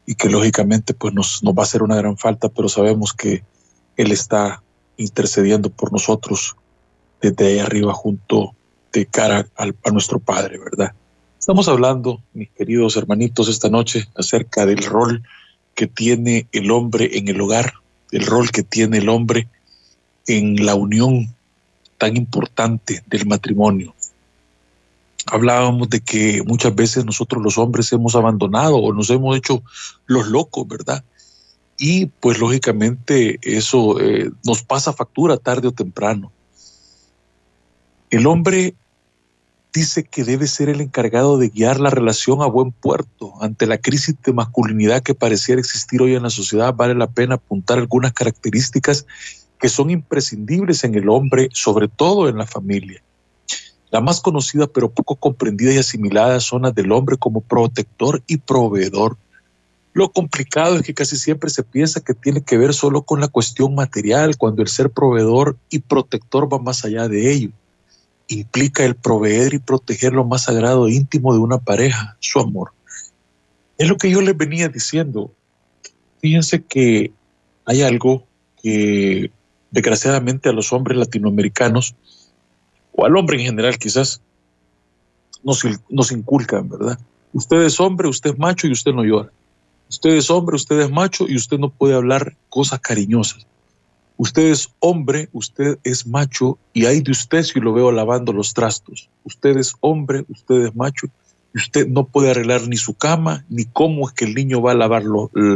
y 0.06 0.14
que 0.14 0.28
lógicamente 0.30 0.94
pues 0.94 1.12
nos, 1.12 1.42
nos 1.42 1.54
va 1.54 1.62
a 1.62 1.64
hacer 1.64 1.82
una 1.82 1.96
gran 1.96 2.16
falta, 2.16 2.48
pero 2.48 2.68
sabemos 2.68 3.12
que 3.12 3.42
Él 3.96 4.12
está 4.12 4.62
intercediendo 4.96 5.70
por 5.70 5.92
nosotros 5.92 6.54
desde 7.20 7.48
ahí 7.48 7.58
arriba 7.58 7.92
junto 7.92 8.54
de 8.92 9.06
cara 9.06 9.46
al, 9.56 9.74
a 9.84 9.90
nuestro 9.90 10.20
Padre, 10.20 10.58
¿verdad? 10.58 10.92
Estamos 11.38 11.66
hablando, 11.66 12.22
mis 12.32 12.50
queridos 12.50 12.96
hermanitos, 12.96 13.48
esta 13.48 13.68
noche 13.68 14.04
acerca 14.14 14.66
del 14.66 14.84
rol 14.84 15.22
que 15.74 15.86
tiene 15.86 16.46
el 16.52 16.70
hombre 16.70 17.18
en 17.18 17.28
el 17.28 17.40
hogar, 17.40 17.74
el 18.10 18.26
rol 18.26 18.50
que 18.50 18.62
tiene 18.62 18.98
el 18.98 19.08
hombre 19.08 19.48
en 20.26 20.64
la 20.64 20.74
unión 20.74 21.34
tan 21.98 22.16
importante 22.16 23.02
del 23.06 23.26
matrimonio. 23.26 23.94
Hablábamos 25.26 25.88
de 25.90 26.00
que 26.00 26.42
muchas 26.44 26.74
veces 26.74 27.04
nosotros 27.04 27.42
los 27.42 27.58
hombres 27.58 27.92
hemos 27.92 28.14
abandonado 28.14 28.76
o 28.78 28.92
nos 28.92 29.10
hemos 29.10 29.36
hecho 29.36 29.62
los 30.06 30.26
locos, 30.28 30.66
¿verdad? 30.66 31.04
Y 31.78 32.06
pues 32.06 32.38
lógicamente 32.38 33.38
eso 33.42 34.00
eh, 34.00 34.30
nos 34.44 34.62
pasa 34.62 34.92
factura 34.92 35.36
tarde 35.36 35.68
o 35.68 35.72
temprano. 35.72 36.32
El 38.10 38.26
hombre 38.26 38.74
dice 39.72 40.04
que 40.04 40.24
debe 40.24 40.46
ser 40.46 40.68
el 40.68 40.80
encargado 40.80 41.38
de 41.38 41.48
guiar 41.48 41.80
la 41.80 41.90
relación 41.90 42.42
a 42.42 42.46
buen 42.46 42.72
puerto. 42.72 43.34
Ante 43.40 43.66
la 43.66 43.78
crisis 43.78 44.16
de 44.24 44.32
masculinidad 44.32 45.02
que 45.02 45.14
pareciera 45.14 45.60
existir 45.60 46.02
hoy 46.02 46.14
en 46.14 46.22
la 46.22 46.30
sociedad, 46.30 46.74
vale 46.74 46.94
la 46.94 47.10
pena 47.10 47.36
apuntar 47.36 47.78
algunas 47.78 48.12
características 48.12 49.06
que 49.58 49.68
son 49.68 49.90
imprescindibles 49.90 50.84
en 50.84 50.94
el 50.94 51.08
hombre, 51.08 51.48
sobre 51.52 51.88
todo 51.88 52.28
en 52.28 52.38
la 52.38 52.46
familia. 52.46 53.02
La 53.90 54.00
más 54.00 54.20
conocida 54.20 54.66
pero 54.66 54.90
poco 54.90 55.16
comprendida 55.16 55.72
y 55.72 55.78
asimilada 55.78 56.40
son 56.40 56.62
las 56.62 56.74
del 56.74 56.92
hombre 56.92 57.16
como 57.16 57.40
protector 57.40 58.22
y 58.26 58.38
proveedor. 58.38 59.16
Lo 59.92 60.12
complicado 60.12 60.76
es 60.76 60.82
que 60.82 60.94
casi 60.94 61.16
siempre 61.16 61.50
se 61.50 61.64
piensa 61.64 62.00
que 62.00 62.14
tiene 62.14 62.42
que 62.42 62.56
ver 62.56 62.72
solo 62.72 63.02
con 63.02 63.20
la 63.20 63.26
cuestión 63.26 63.74
material, 63.74 64.36
cuando 64.36 64.62
el 64.62 64.68
ser 64.68 64.90
proveedor 64.90 65.56
y 65.68 65.80
protector 65.80 66.52
va 66.52 66.58
más 66.58 66.84
allá 66.84 67.08
de 67.08 67.32
ello 67.32 67.50
implica 68.30 68.84
el 68.84 68.94
proveer 68.94 69.54
y 69.54 69.58
proteger 69.58 70.12
lo 70.12 70.24
más 70.24 70.44
sagrado 70.44 70.86
e 70.86 70.92
íntimo 70.92 71.32
de 71.32 71.40
una 71.40 71.58
pareja, 71.58 72.16
su 72.20 72.38
amor. 72.38 72.72
Es 73.76 73.88
lo 73.88 73.96
que 73.96 74.10
yo 74.10 74.20
les 74.20 74.36
venía 74.36 74.68
diciendo. 74.68 75.32
Fíjense 76.20 76.62
que 76.62 77.12
hay 77.64 77.82
algo 77.82 78.24
que 78.62 79.30
desgraciadamente 79.70 80.48
a 80.48 80.52
los 80.52 80.72
hombres 80.72 80.98
latinoamericanos, 80.98 81.94
o 82.92 83.04
al 83.04 83.16
hombre 83.16 83.38
en 83.38 83.46
general 83.46 83.78
quizás, 83.78 84.20
nos, 85.42 85.64
nos 85.88 86.12
inculcan, 86.12 86.68
¿verdad? 86.68 86.98
Usted 87.32 87.62
es 87.62 87.80
hombre, 87.80 88.08
usted 88.08 88.30
es 88.30 88.38
macho 88.38 88.66
y 88.66 88.72
usted 88.72 88.92
no 88.92 89.04
llora. 89.04 89.30
Usted 89.88 90.10
es 90.10 90.30
hombre, 90.30 90.56
usted 90.56 90.80
es 90.80 90.90
macho 90.90 91.26
y 91.28 91.36
usted 91.36 91.58
no 91.58 91.70
puede 91.70 91.94
hablar 91.94 92.36
cosas 92.48 92.80
cariñosas. 92.80 93.46
Usted 94.22 94.50
es 94.50 94.68
hombre, 94.80 95.30
usted 95.32 95.78
es 95.82 96.06
macho 96.06 96.58
y 96.74 96.84
hay 96.84 97.00
de 97.00 97.10
usted 97.10 97.42
si 97.42 97.58
lo 97.58 97.72
veo 97.72 97.90
lavando 97.90 98.34
los 98.34 98.52
trastos. 98.52 99.08
Usted 99.24 99.56
es 99.56 99.72
hombre, 99.80 100.26
usted 100.28 100.66
es 100.66 100.76
macho 100.76 101.06
y 101.54 101.58
usted 101.58 101.88
no 101.88 102.04
puede 102.04 102.30
arreglar 102.30 102.68
ni 102.68 102.76
su 102.76 102.92
cama, 102.92 103.46
ni 103.48 103.64
cómo 103.64 104.06
es 104.06 104.12
que 104.12 104.26
el 104.26 104.34
niño 104.34 104.60
va 104.60 104.72
a 104.72 104.74
lavar 104.74 105.04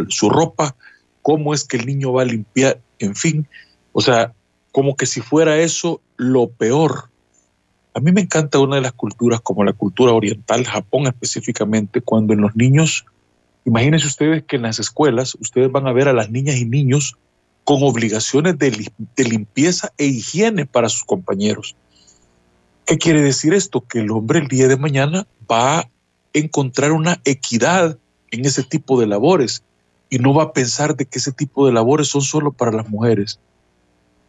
su 0.08 0.30
ropa, 0.30 0.76
cómo 1.20 1.52
es 1.52 1.64
que 1.64 1.76
el 1.76 1.84
niño 1.84 2.14
va 2.14 2.22
a 2.22 2.24
limpiar, 2.24 2.80
en 3.00 3.14
fin. 3.14 3.46
O 3.92 4.00
sea, 4.00 4.32
como 4.72 4.96
que 4.96 5.04
si 5.04 5.20
fuera 5.20 5.58
eso 5.58 6.00
lo 6.16 6.48
peor. 6.48 7.10
A 7.92 8.00
mí 8.00 8.12
me 8.12 8.22
encanta 8.22 8.60
una 8.60 8.76
de 8.76 8.82
las 8.82 8.94
culturas 8.94 9.42
como 9.42 9.62
la 9.62 9.74
cultura 9.74 10.12
oriental, 10.12 10.64
Japón 10.64 11.06
específicamente, 11.06 12.00
cuando 12.00 12.32
en 12.32 12.40
los 12.40 12.56
niños, 12.56 13.04
imagínense 13.66 14.06
ustedes 14.06 14.42
que 14.44 14.56
en 14.56 14.62
las 14.62 14.78
escuelas 14.78 15.34
ustedes 15.34 15.70
van 15.70 15.86
a 15.86 15.92
ver 15.92 16.08
a 16.08 16.14
las 16.14 16.30
niñas 16.30 16.56
y 16.56 16.64
niños 16.64 17.18
con 17.64 17.82
obligaciones 17.82 18.58
de, 18.58 18.90
limpieza 19.16 19.92
e 19.96 20.06
higiene 20.06 20.66
para 20.66 20.88
sus 20.88 21.04
compañeros. 21.04 21.74
¿Qué 22.86 22.98
quiere 22.98 23.22
decir 23.22 23.54
esto? 23.54 23.80
Que 23.80 24.00
el 24.00 24.10
hombre 24.10 24.40
el 24.40 24.48
día 24.48 24.68
de 24.68 24.76
mañana 24.76 25.26
va 25.50 25.80
a 25.80 25.88
encontrar 26.34 26.92
una 26.92 27.20
equidad 27.24 27.98
en 28.30 28.44
ese 28.44 28.62
tipo 28.62 29.00
de 29.00 29.06
labores 29.06 29.62
y 30.10 30.18
no 30.18 30.34
va 30.34 30.44
a 30.44 30.52
pensar 30.52 30.94
de 30.94 31.06
que 31.06 31.18
ese 31.18 31.32
tipo 31.32 31.66
de 31.66 31.72
labores 31.72 32.08
son 32.08 32.20
solo 32.20 32.52
para 32.52 32.72
las 32.72 32.88
mujeres. 32.88 33.40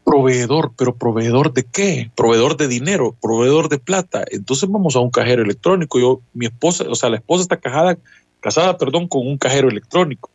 Proveedor, 0.06 0.72
pero 0.78 0.96
proveedor 0.96 1.52
de 1.52 1.64
qué? 1.64 2.12
Proveedor 2.16 2.56
de 2.56 2.68
dinero, 2.70 3.16
proveedor 3.22 3.68
de 3.68 3.80
plata. 3.80 4.24
Entonces 4.32 4.70
vamos 4.70 4.96
a 4.96 5.00
un 5.00 5.10
cajero 5.10 5.44
electrónico. 5.44 6.00
Yo, 6.00 6.22
mi 6.34 6.46
esposa, 6.46 6.86
o 6.88 6.96
sea, 6.96 7.10
la 7.10 7.18
esposa 7.18 7.42
está 7.42 7.58
casada, 7.58 7.98
casada, 8.40 8.78
perdón, 8.78 9.08
con 9.08 9.28
un 9.28 9.38
cajero 9.38 9.68
electrónico. 9.68 10.30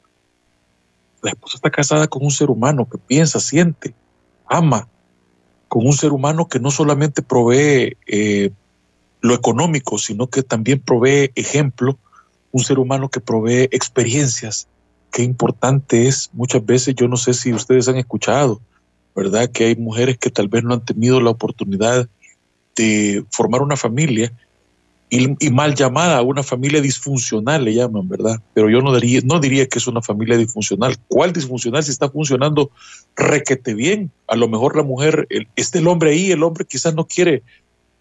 La 1.22 1.30
esposa 1.30 1.56
está 1.56 1.70
casada 1.70 2.06
con 2.08 2.24
un 2.24 2.30
ser 2.30 2.50
humano 2.50 2.88
que 2.90 2.98
piensa, 2.98 3.40
siente, 3.40 3.94
ama, 4.46 4.88
con 5.68 5.86
un 5.86 5.92
ser 5.92 6.12
humano 6.12 6.48
que 6.48 6.58
no 6.58 6.70
solamente 6.70 7.22
provee 7.22 7.96
eh, 8.06 8.50
lo 9.20 9.34
económico, 9.34 9.98
sino 9.98 10.26
que 10.28 10.42
también 10.42 10.80
provee 10.80 11.30
ejemplo, 11.34 11.98
un 12.52 12.64
ser 12.64 12.78
humano 12.78 13.08
que 13.08 13.20
provee 13.20 13.68
experiencias. 13.70 14.66
Qué 15.12 15.22
importante 15.22 16.08
es, 16.08 16.30
muchas 16.32 16.64
veces, 16.64 16.94
yo 16.94 17.08
no 17.08 17.16
sé 17.16 17.34
si 17.34 17.52
ustedes 17.52 17.88
han 17.88 17.96
escuchado, 17.96 18.60
¿verdad? 19.14 19.50
Que 19.50 19.66
hay 19.66 19.76
mujeres 19.76 20.18
que 20.18 20.30
tal 20.30 20.48
vez 20.48 20.64
no 20.64 20.74
han 20.74 20.84
tenido 20.84 21.20
la 21.20 21.30
oportunidad 21.30 22.08
de 22.76 23.24
formar 23.30 23.62
una 23.62 23.76
familia 23.76 24.32
y, 25.10 25.50
mal 25.50 25.74
llamada, 25.74 26.22
una 26.22 26.44
familia 26.44 26.80
disfuncional 26.80 27.64
le 27.64 27.74
llaman, 27.74 28.08
¿verdad? 28.08 28.40
Pero 28.54 28.70
yo 28.70 28.80
no 28.80 28.94
diría, 28.94 29.20
no 29.24 29.40
diría 29.40 29.66
que 29.66 29.80
es 29.80 29.88
una 29.88 30.00
familia 30.00 30.36
disfuncional. 30.36 30.96
¿Cuál 31.08 31.32
disfuncional 31.32 31.82
si 31.82 31.90
está 31.90 32.08
funcionando 32.08 32.70
requete 33.16 33.74
bien? 33.74 34.12
A 34.28 34.36
lo 34.36 34.48
mejor 34.48 34.76
la 34.76 34.84
mujer, 34.84 35.26
el, 35.30 35.48
este 35.56 35.80
el 35.80 35.88
hombre 35.88 36.12
ahí, 36.12 36.30
el 36.30 36.44
hombre 36.44 36.64
quizás 36.64 36.94
no 36.94 37.08
quiere 37.08 37.42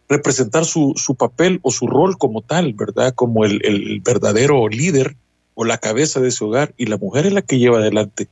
representar 0.07 0.65
su, 0.65 0.93
su 0.97 1.15
papel 1.15 1.59
o 1.63 1.71
su 1.71 1.87
rol 1.87 2.15
como 2.19 2.41
tal, 2.41 2.73
¿verdad? 2.73 3.15
Como 3.15 3.43
el, 3.43 3.59
el 3.65 4.01
verdadero 4.01 4.67
líder 4.67 5.15
o 5.55 5.65
la 5.65 5.79
cabeza 5.79 6.19
de 6.19 6.27
ese 6.27 6.45
hogar 6.45 6.75
y 6.77 6.85
la 6.85 6.97
mujer 6.97 7.25
es 7.25 7.33
la 7.33 7.41
que 7.41 7.57
lleva 7.57 7.79
adelante. 7.79 8.27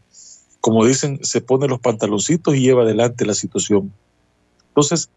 Como 0.62 0.86
dicen, 0.86 1.20
se 1.24 1.42
pone 1.42 1.68
los 1.68 1.80
pantaloncitos 1.80 2.56
y 2.56 2.62
lleva 2.62 2.84
adelante 2.84 3.26
la 3.26 3.34
situación. 3.34 3.92
Entonces, 4.70 5.10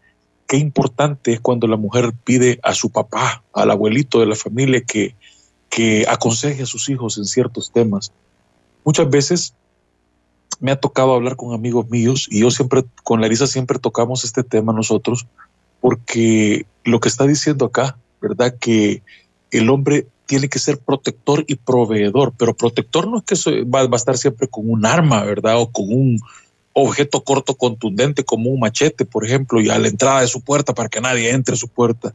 qué 0.47 0.57
importante 0.57 1.33
es 1.33 1.39
cuando 1.39 1.67
la 1.67 1.77
mujer 1.77 2.13
pide 2.23 2.59
a 2.63 2.73
su 2.73 2.89
papá, 2.89 3.43
al 3.53 3.71
abuelito 3.71 4.19
de 4.19 4.25
la 4.25 4.35
familia, 4.35 4.81
que, 4.81 5.15
que 5.69 6.05
aconseje 6.07 6.63
a 6.63 6.67
sus 6.67 6.89
hijos 6.89 7.17
en 7.17 7.25
ciertos 7.25 7.71
temas. 7.71 8.11
Muchas 8.83 9.09
veces 9.09 9.53
me 10.59 10.71
ha 10.71 10.79
tocado 10.79 11.13
hablar 11.13 11.35
con 11.35 11.53
amigos 11.53 11.89
míos 11.89 12.27
y 12.29 12.41
yo 12.41 12.51
siempre, 12.51 12.83
con 13.03 13.21
Larisa 13.21 13.47
siempre 13.47 13.79
tocamos 13.79 14.23
este 14.23 14.43
tema 14.43 14.73
nosotros, 14.73 15.25
porque 15.79 16.65
lo 16.83 16.99
que 16.99 17.09
está 17.09 17.25
diciendo 17.25 17.65
acá, 17.65 17.97
¿verdad? 18.21 18.55
Que 18.59 19.01
el 19.49 19.69
hombre 19.69 20.07
tiene 20.27 20.47
que 20.47 20.59
ser 20.59 20.77
protector 20.77 21.43
y 21.47 21.55
proveedor, 21.55 22.33
pero 22.37 22.55
protector 22.55 23.07
no 23.07 23.17
es 23.17 23.23
que 23.23 23.63
va, 23.63 23.81
a 23.81 23.95
estar 23.95 24.17
siempre 24.17 24.47
con 24.47 24.69
un 24.69 24.85
arma, 24.85 25.23
¿verdad? 25.23 25.59
O 25.59 25.71
con 25.71 25.91
un 25.91 26.21
objeto 26.73 27.23
corto 27.23 27.55
contundente 27.55 28.23
como 28.23 28.49
un 28.49 28.59
machete, 28.59 29.05
por 29.05 29.25
ejemplo, 29.25 29.61
y 29.61 29.69
a 29.69 29.79
la 29.79 29.87
entrada 29.87 30.21
de 30.21 30.27
su 30.27 30.41
puerta 30.41 30.73
para 30.73 30.89
que 30.89 31.01
nadie 31.01 31.31
entre 31.31 31.55
a 31.55 31.57
su 31.57 31.67
puerta. 31.67 32.13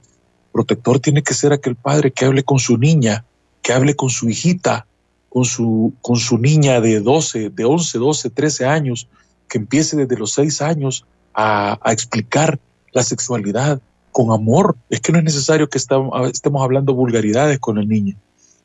Protector 0.53 1.01
tiene 1.01 1.23
que 1.23 1.35
ser 1.35 1.53
aquel 1.53 1.77
padre 1.77 2.11
que 2.11 2.25
hable 2.25 2.43
con 2.43 2.59
su 2.59 2.79
niña, 2.79 3.25
que 3.63 3.73
hable 3.73 3.95
con 3.95 4.09
su 4.09 4.29
hijita, 4.29 4.87
con 5.29 5.45
su, 5.45 5.93
con 6.01 6.17
su 6.17 6.39
niña 6.39 6.81
de 6.81 7.01
12, 7.01 7.51
de 7.51 7.65
11, 7.65 7.99
12, 7.99 8.31
13 8.31 8.65
años, 8.65 9.09
que 9.49 9.59
empiece 9.59 9.97
desde 9.97 10.17
los 10.17 10.33
6 10.33 10.63
años 10.63 11.05
a, 11.35 11.79
a 11.83 11.93
explicar 11.93 12.59
la 12.93 13.03
sexualidad 13.03 13.81
con 14.13 14.33
amor. 14.33 14.77
Es 14.89 15.01
que 15.01 15.13
no 15.13 15.19
es 15.19 15.25
necesario 15.25 15.69
que 15.69 15.77
estemos 15.77 16.63
hablando 16.63 16.95
vulgaridades 16.95 17.59
con 17.59 17.77
el 17.77 17.87
niño. 17.87 18.17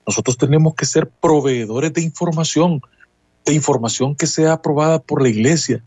Nosotros 0.08 0.38
tenemos 0.38 0.76
que 0.76 0.86
ser 0.86 1.10
proveedores 1.10 1.94
de 1.94 2.02
información, 2.02 2.82
de 3.46 3.54
información 3.54 4.16
que 4.16 4.28
sea 4.28 4.54
aprobada 4.54 5.00
por 5.00 5.22
la 5.22 5.30
iglesia. 5.30 5.84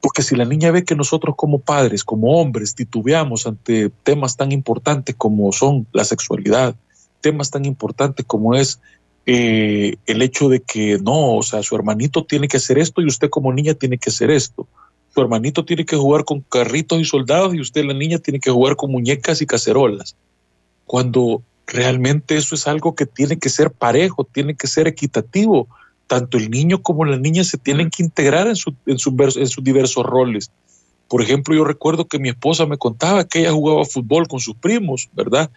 Porque 0.00 0.22
si 0.22 0.34
la 0.34 0.44
niña 0.44 0.70
ve 0.72 0.84
que 0.84 0.96
nosotros 0.96 1.36
como 1.36 1.60
padres, 1.60 2.02
como 2.02 2.40
hombres, 2.40 2.74
titubeamos 2.74 3.46
ante 3.46 3.90
temas 4.02 4.36
tan 4.36 4.50
importantes 4.50 5.14
como 5.16 5.52
son 5.52 5.86
la 5.92 6.04
sexualidad, 6.04 6.74
temas 7.20 7.50
tan 7.50 7.64
importantes 7.64 8.26
como 8.26 8.54
es 8.54 8.80
eh, 9.26 9.96
el 10.06 10.22
hecho 10.22 10.48
de 10.48 10.60
que 10.60 10.98
no, 10.98 11.36
o 11.36 11.42
sea, 11.42 11.62
su 11.62 11.76
hermanito 11.76 12.24
tiene 12.24 12.48
que 12.48 12.56
hacer 12.56 12.78
esto 12.78 13.00
y 13.00 13.06
usted 13.06 13.30
como 13.30 13.52
niña 13.52 13.74
tiene 13.74 13.98
que 13.98 14.10
hacer 14.10 14.30
esto. 14.30 14.66
Su 15.14 15.20
hermanito 15.20 15.64
tiene 15.64 15.84
que 15.84 15.96
jugar 15.96 16.24
con 16.24 16.40
carritos 16.40 17.00
y 17.00 17.04
soldados 17.04 17.54
y 17.54 17.60
usted, 17.60 17.84
la 17.84 17.94
niña, 17.94 18.18
tiene 18.18 18.40
que 18.40 18.50
jugar 18.50 18.76
con 18.76 18.90
muñecas 18.90 19.40
y 19.40 19.46
cacerolas. 19.46 20.16
Cuando 20.86 21.42
realmente 21.66 22.36
eso 22.36 22.54
es 22.54 22.66
algo 22.66 22.94
que 22.94 23.06
tiene 23.06 23.38
que 23.38 23.50
ser 23.50 23.70
parejo, 23.70 24.24
tiene 24.24 24.56
que 24.56 24.66
ser 24.66 24.88
equitativo 24.88 25.68
tanto 26.12 26.36
el 26.36 26.50
niño 26.50 26.82
como 26.82 27.06
la 27.06 27.16
niña 27.16 27.42
se 27.42 27.56
tienen 27.56 27.88
que 27.88 28.02
integrar 28.02 28.46
en, 28.46 28.54
su, 28.54 28.74
en, 28.84 28.98
en 28.98 29.48
sus 29.48 29.64
diversos 29.64 30.04
roles. 30.04 30.50
Por 31.08 31.22
ejemplo, 31.22 31.54
yo 31.54 31.64
recuerdo 31.64 32.06
que 32.06 32.18
mi 32.18 32.28
esposa 32.28 32.66
me 32.66 32.76
contaba 32.76 33.24
que 33.24 33.40
ella 33.40 33.52
jugaba 33.52 33.86
fútbol 33.86 34.28
con 34.28 34.38
sus 34.38 34.54
primos, 34.54 35.08
¿verdad? 35.14 35.50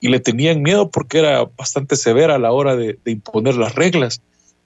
Y 0.00 0.08
le 0.08 0.18
tenían 0.18 0.62
miedo 0.62 0.90
porque 0.90 1.20
era 1.20 1.44
bastante 1.44 1.94
severa 1.94 2.34
a 2.34 2.40
la 2.40 2.50
hora 2.50 2.74
de, 2.74 2.98
de 3.04 3.12
imponer 3.12 3.54
las 3.54 3.76
reglas. 3.76 4.20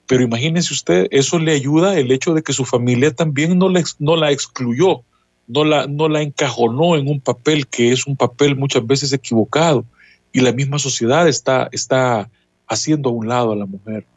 Pero 0.07 0.23
imagínense 0.23 0.73
usted, 0.73 1.05
eso 1.11 1.37
le 1.37 1.51
ayuda 1.51 1.99
el 1.99 2.11
hecho 2.11 2.33
de 2.33 2.41
que 2.41 2.51
su 2.51 2.65
familia 2.65 3.13
también 3.13 3.59
no, 3.59 3.69
le, 3.69 3.83
no 3.99 4.15
la 4.15 4.31
excluyó, 4.31 5.03
no 5.45 5.63
la, 5.63 5.85
no 5.85 6.09
la 6.09 6.23
encajonó 6.23 6.95
en 6.95 7.07
un 7.07 7.21
papel 7.21 7.67
que 7.67 7.91
es 7.91 8.07
un 8.07 8.17
papel 8.17 8.55
muchas 8.55 8.83
veces 8.83 9.13
equivocado. 9.13 9.85
Y 10.31 10.39
la 10.39 10.53
misma 10.53 10.79
sociedad 10.79 11.27
está, 11.27 11.69
está 11.71 12.31
haciendo 12.67 13.09
a 13.09 13.13
un 13.13 13.27
lado 13.27 13.51
a 13.51 13.55
la 13.55 13.67
mujer. 13.67 14.07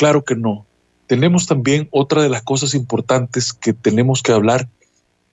Claro 0.00 0.24
que 0.24 0.34
no. 0.34 0.64
Tenemos 1.08 1.46
también 1.46 1.86
otra 1.90 2.22
de 2.22 2.30
las 2.30 2.40
cosas 2.40 2.72
importantes 2.72 3.52
que 3.52 3.74
tenemos 3.74 4.22
que 4.22 4.32
hablar 4.32 4.66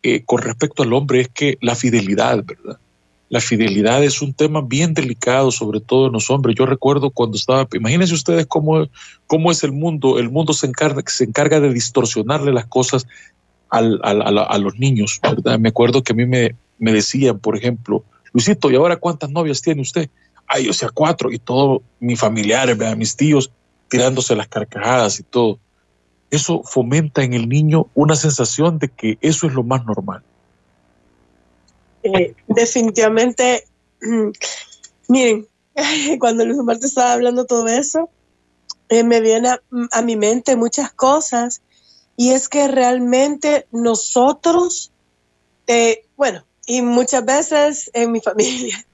eh, 0.03 0.23
con 0.25 0.41
respecto 0.41 0.83
al 0.83 0.91
hombre, 0.91 1.21
es 1.21 1.29
que 1.29 1.57
la 1.61 1.73
fidelidad, 1.73 2.43
¿verdad? 2.43 2.77
La 3.29 3.39
fidelidad 3.39 4.03
es 4.03 4.21
un 4.21 4.33
tema 4.33 4.59
bien 4.59 4.93
delicado, 4.93 5.51
sobre 5.51 5.79
todo 5.79 6.07
en 6.07 6.11
los 6.11 6.29
hombres. 6.29 6.57
Yo 6.57 6.65
recuerdo 6.65 7.11
cuando 7.11 7.37
estaba, 7.37 7.65
imagínense 7.75 8.13
ustedes 8.13 8.45
cómo, 8.45 8.89
cómo 9.25 9.51
es 9.51 9.63
el 9.63 9.71
mundo. 9.71 10.19
El 10.19 10.31
mundo 10.31 10.51
se 10.51 10.67
encarga, 10.67 11.01
se 11.05 11.23
encarga 11.23 11.61
de 11.61 11.71
distorsionarle 11.71 12.51
las 12.51 12.65
cosas 12.65 13.07
a, 13.69 13.81
los 13.81 14.77
niños, 14.77 15.21
¿verdad? 15.23 15.57
Me 15.59 15.69
acuerdo 15.69 16.03
que 16.03 16.11
a 16.11 16.15
mí 16.17 16.25
me, 16.25 16.55
me 16.77 16.91
decían, 16.91 17.39
por 17.39 17.55
ejemplo, 17.55 18.03
Luisito, 18.33 18.69
¿y 18.69 18.75
ahora 18.75 18.97
cuántas 18.97 19.29
novias 19.29 19.61
tiene 19.61 19.81
usted? 19.81 20.09
Ay, 20.45 20.67
o 20.67 20.73
sea, 20.73 20.89
cuatro, 20.89 21.31
y 21.31 21.39
todos 21.39 21.83
mis 22.01 22.19
familiares, 22.19 22.77
mis 22.97 23.15
tíos, 23.15 23.49
tirándose 23.89 24.35
las 24.35 24.47
carcajadas 24.47 25.19
y 25.19 25.23
todo. 25.23 25.59
Eso 26.29 26.61
fomenta 26.63 27.23
en 27.23 27.33
el 27.33 27.47
niño 27.47 27.87
una 27.95 28.15
sensación 28.15 28.79
de 28.79 28.89
que 28.89 29.17
eso 29.21 29.47
es 29.47 29.53
lo 29.53 29.63
más 29.63 29.85
normal. 29.85 30.23
Eh, 32.03 32.35
definitivamente, 32.47 33.65
miren, 35.07 35.47
cuando 36.19 36.45
Luis 36.45 36.59
Omar 36.59 36.77
estaba 36.81 37.13
hablando 37.13 37.45
todo 37.45 37.67
eso, 37.67 38.09
eh, 38.89 39.03
me 39.03 39.21
viene 39.21 39.49
a, 39.49 39.61
a, 39.91 40.01
mi 40.01 40.15
mente 40.15 40.55
muchas 40.55 40.91
cosas 40.91 41.61
y 42.15 42.31
es 42.31 42.49
que 42.49 42.67
realmente 42.67 43.67
nosotros, 43.71 44.91
eh, 45.67 46.05
bueno, 46.15 46.45
y 46.65 46.81
muchas 46.81 47.23
veces 47.25 47.91
en 47.93 48.11
mi 48.11 48.19
familia, 48.21 48.85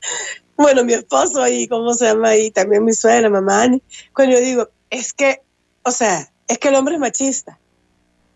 bueno, 0.57 0.83
mi 0.83 0.93
esposo 0.93 1.47
y 1.47 1.67
cómo 1.67 1.93
se 1.93 2.05
llama, 2.05 2.35
y 2.35 2.51
también 2.51 2.83
mi 2.83 2.93
suegra, 2.93 3.29
mamá, 3.29 3.67
cuando 4.13 4.35
yo 4.35 4.41
digo, 4.41 4.69
es 4.93 5.11
que, 5.11 5.41
o 5.83 5.91
sea, 5.91 6.31
es 6.47 6.59
que 6.59 6.67
el 6.67 6.75
hombre 6.75 6.93
es 6.93 6.99
machista 6.99 7.59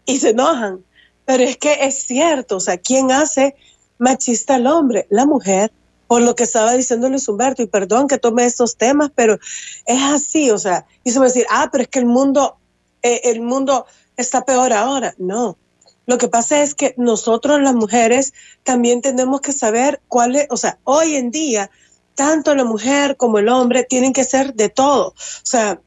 y 0.05 0.17
se 0.17 0.31
enojan, 0.31 0.83
pero 1.25 1.43
es 1.43 1.55
que 1.57 1.85
es 1.85 2.03
cierto, 2.03 2.57
o 2.57 2.59
sea, 2.59 2.77
¿quién 2.77 3.11
hace 3.11 3.55
machista 3.99 4.55
al 4.55 4.65
hombre? 4.65 5.05
La 5.11 5.27
mujer, 5.27 5.71
por 6.07 6.23
lo 6.23 6.35
que 6.35 6.43
estaba 6.43 6.73
diciendo 6.73 7.09
Luis 7.09 7.27
Humberto, 7.27 7.61
y 7.61 7.67
perdón 7.67 8.07
que 8.07 8.17
tome 8.17 8.45
estos 8.45 8.75
temas, 8.75 9.11
pero 9.13 9.37
es 9.85 10.01
así, 10.01 10.49
o 10.49 10.57
sea, 10.57 10.87
y 11.03 11.11
se 11.11 11.19
va 11.19 11.25
a 11.25 11.27
decir, 11.27 11.45
ah, 11.51 11.69
pero 11.71 11.83
es 11.83 11.89
que 11.89 11.99
el 11.99 12.07
mundo, 12.07 12.57
eh, 13.03 13.21
el 13.25 13.41
mundo 13.41 13.85
está 14.15 14.43
peor 14.43 14.73
ahora. 14.73 15.13
No, 15.19 15.57
lo 16.07 16.17
que 16.17 16.27
pasa 16.27 16.63
es 16.63 16.73
que 16.73 16.95
nosotros 16.97 17.61
las 17.61 17.75
mujeres 17.75 18.33
también 18.63 19.01
tenemos 19.01 19.41
que 19.41 19.51
saber 19.51 20.01
cuál 20.07 20.35
es, 20.35 20.47
o 20.49 20.57
sea, 20.57 20.79
hoy 20.85 21.17
en 21.17 21.29
día, 21.29 21.69
tanto 22.15 22.55
la 22.55 22.63
mujer 22.63 23.15
como 23.15 23.37
el 23.37 23.47
hombre 23.47 23.83
tienen 23.83 24.11
que 24.11 24.23
ser 24.23 24.55
de 24.55 24.69
todo. 24.69 25.09
O 25.09 25.13
sea, 25.43 25.79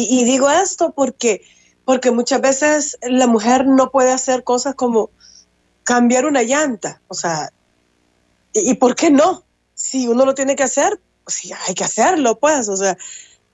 y, 0.00 0.24
digo 0.24 0.48
esto 0.48 0.92
porque, 0.92 1.42
porque 1.84 2.12
muchas 2.12 2.40
veces 2.40 2.98
la 3.02 3.26
mujer 3.26 3.66
no 3.66 3.90
puede 3.90 4.12
hacer 4.12 4.44
cosas 4.44 4.76
como 4.76 5.10
cambiar 5.82 6.24
una 6.24 6.42
llanta. 6.42 7.00
O 7.08 7.14
sea, 7.14 7.52
¿y, 8.52 8.74
por 8.74 8.94
qué 8.94 9.10
no? 9.10 9.42
Si 9.74 10.06
uno 10.06 10.24
lo 10.24 10.34
tiene 10.34 10.54
que 10.54 10.62
hacer, 10.62 11.00
sí, 11.26 11.50
hay 11.66 11.74
que 11.74 11.82
hacerlo, 11.82 12.38
pues. 12.38 12.68
O 12.68 12.76
sea, 12.76 12.96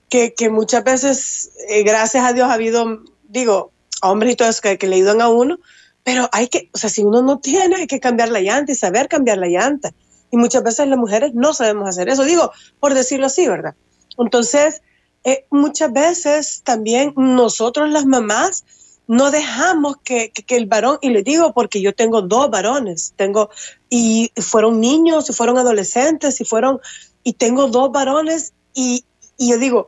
que, 0.09 0.33
muchas 0.51 0.83
veces, 0.83 1.51
eh, 1.67 1.83
gracias 1.83 2.23
a 2.23 2.33
Dios, 2.33 2.47
ha 2.47 2.53
habido, 2.53 3.01
digo, 3.27 3.71
hombres 4.03 4.33
y 4.33 4.35
todo 4.35 4.49
eso 4.49 4.61
que, 4.61 4.77
que 4.77 4.87
le 4.87 4.97
ayudan 4.97 5.21
a 5.21 5.29
uno, 5.29 5.57
pero 6.03 6.29
hay 6.31 6.47
que, 6.47 6.69
o 6.73 6.77
sea, 6.77 6.91
si 6.91 7.03
uno 7.03 7.23
no 7.23 7.39
tiene, 7.39 7.75
hay 7.77 7.87
que 7.87 7.99
cambiar 7.99 8.29
la 8.29 8.41
llanta 8.41 8.71
y 8.71 8.75
saber 8.75 9.07
cambiar 9.07 9.39
la 9.39 9.47
llanta. 9.47 9.93
Y 10.29 10.37
muchas 10.37 10.61
veces 10.61 10.87
las 10.87 10.99
mujeres 10.99 11.33
no 11.33 11.53
sabemos 11.53 11.89
hacer 11.89 12.09
eso, 12.09 12.23
digo, 12.23 12.51
por 12.79 12.93
decirlo 12.93 13.25
así, 13.25 13.47
¿verdad? 13.47 13.73
Entonces, 14.17 14.81
eh, 15.25 15.45
muchas 15.49 15.91
veces 15.91 16.61
también 16.63 17.11
nosotros 17.17 17.89
las 17.89 18.05
mamás 18.05 18.63
no 19.07 19.31
dejamos 19.31 19.97
que, 20.03 20.29
que, 20.31 20.43
que, 20.43 20.55
el 20.55 20.67
varón, 20.67 20.99
y 21.01 21.09
le 21.09 21.23
digo 21.23 21.51
porque 21.51 21.81
yo 21.81 21.93
tengo 21.93 22.21
dos 22.21 22.49
varones, 22.51 23.13
tengo, 23.15 23.49
y 23.89 24.31
fueron 24.37 24.79
niños, 24.79 25.29
y 25.29 25.33
fueron 25.33 25.57
adolescentes, 25.57 26.39
y 26.41 26.45
fueron, 26.45 26.79
y 27.23 27.33
tengo 27.33 27.67
dos 27.67 27.91
varones, 27.91 28.53
y, 28.73 29.03
y 29.37 29.49
yo 29.49 29.57
digo, 29.57 29.87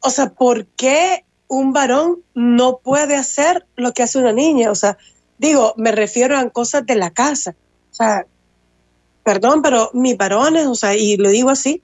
o 0.00 0.10
sea, 0.10 0.30
¿por 0.30 0.66
qué 0.66 1.24
un 1.48 1.72
varón 1.72 2.22
no 2.34 2.78
puede 2.78 3.16
hacer 3.16 3.66
lo 3.76 3.92
que 3.92 4.02
hace 4.02 4.18
una 4.18 4.32
niña? 4.32 4.70
O 4.70 4.74
sea, 4.74 4.98
digo, 5.38 5.74
me 5.76 5.92
refiero 5.92 6.36
a 6.36 6.50
cosas 6.50 6.84
de 6.84 6.96
la 6.96 7.10
casa, 7.10 7.54
o 7.92 7.94
sea, 7.94 8.26
perdón, 9.22 9.62
pero 9.62 9.90
mis 9.94 10.16
varones, 10.16 10.66
o 10.66 10.74
sea, 10.74 10.96
y 10.96 11.16
lo 11.16 11.30
digo 11.30 11.50
así, 11.50 11.80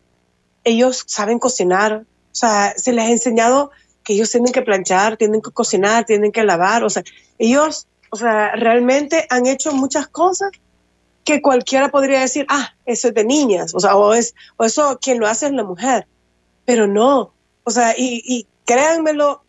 ellos 0.64 1.04
saben 1.06 1.38
cocinar, 1.38 2.04
o 2.32 2.34
sea, 2.34 2.74
se 2.76 2.92
les 2.92 3.04
ha 3.04 3.10
enseñado 3.10 3.70
que 4.04 4.14
ellos 4.14 4.30
tienen 4.30 4.52
que 4.52 4.62
planchar, 4.62 5.16
tienen 5.16 5.42
que 5.42 5.50
cocinar, 5.50 6.04
tienen 6.04 6.32
que 6.32 6.44
lavar. 6.44 6.84
O 6.84 6.90
sea, 6.90 7.02
ellos, 7.38 7.86
o 8.10 8.16
sea, 8.16 8.52
realmente 8.56 9.26
han 9.30 9.46
hecho 9.46 9.72
muchas 9.72 10.08
cosas 10.08 10.50
que 11.24 11.42
cualquiera 11.42 11.90
podría 11.90 12.20
decir, 12.20 12.46
ah, 12.48 12.74
eso 12.86 13.08
es 13.08 13.14
de 13.14 13.24
niñas. 13.24 13.74
O 13.74 13.80
sea, 13.80 13.96
o, 13.96 14.14
es, 14.14 14.34
o 14.56 14.64
eso 14.64 14.98
quien 15.00 15.20
lo 15.20 15.26
hace 15.26 15.46
es 15.46 15.52
la 15.52 15.64
mujer. 15.64 16.06
Pero 16.64 16.86
no. 16.86 17.32
O 17.64 17.70
sea, 17.70 17.94
y, 17.96 18.22
y 18.24 18.46
créanmelo, 18.64 19.42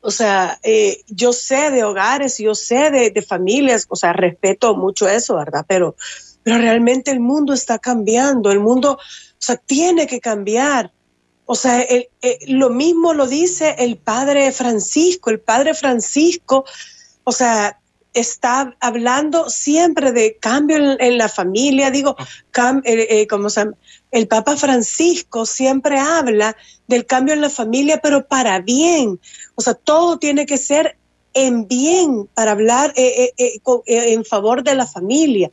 o 0.00 0.10
sea, 0.10 0.58
eh, 0.62 1.02
yo 1.08 1.32
sé 1.32 1.70
de 1.70 1.82
hogares, 1.82 2.38
yo 2.38 2.54
sé 2.54 2.90
de, 2.90 3.10
de, 3.10 3.22
familias, 3.22 3.86
o 3.88 3.96
sea, 3.96 4.12
respeto 4.12 4.76
mucho 4.76 5.08
eso, 5.08 5.36
¿verdad? 5.36 5.64
Pero, 5.66 5.96
pero 6.42 6.58
realmente 6.58 7.10
el 7.10 7.20
mundo 7.20 7.52
está 7.52 7.78
cambiando, 7.78 8.52
el 8.52 8.60
mundo, 8.60 8.92
o 8.92 9.36
sea, 9.38 9.56
tiene 9.56 10.06
que 10.06 10.20
cambiar. 10.20 10.92
O 11.46 11.54
sea, 11.54 11.80
el, 11.80 12.08
el, 12.20 12.58
lo 12.58 12.70
mismo 12.70 13.14
lo 13.14 13.26
dice 13.26 13.76
el 13.78 13.96
padre 13.96 14.50
Francisco. 14.52 15.30
El 15.30 15.40
padre 15.40 15.74
Francisco, 15.74 16.64
o 17.24 17.32
sea, 17.32 17.78
está 18.12 18.74
hablando 18.80 19.48
siempre 19.50 20.10
de 20.10 20.36
cambio 20.38 20.76
en, 20.76 20.96
en 21.00 21.18
la 21.18 21.28
familia. 21.28 21.90
Digo, 21.90 22.16
cam, 22.50 22.82
eh, 22.84 23.06
eh, 23.10 23.26
¿cómo 23.26 23.48
se 23.48 23.60
llama? 23.60 23.76
El 24.10 24.26
Papa 24.26 24.56
Francisco 24.56 25.46
siempre 25.46 25.98
habla 25.98 26.56
del 26.88 27.06
cambio 27.06 27.34
en 27.34 27.42
la 27.42 27.50
familia, 27.50 28.00
pero 28.02 28.26
para 28.26 28.58
bien. 28.60 29.20
O 29.54 29.62
sea, 29.62 29.74
todo 29.74 30.18
tiene 30.18 30.46
que 30.46 30.56
ser 30.56 30.96
en 31.34 31.68
bien 31.68 32.26
para 32.34 32.52
hablar 32.52 32.92
eh, 32.96 33.32
en 33.36 34.24
favor 34.24 34.64
de 34.64 34.74
la 34.74 34.86
familia. 34.86 35.50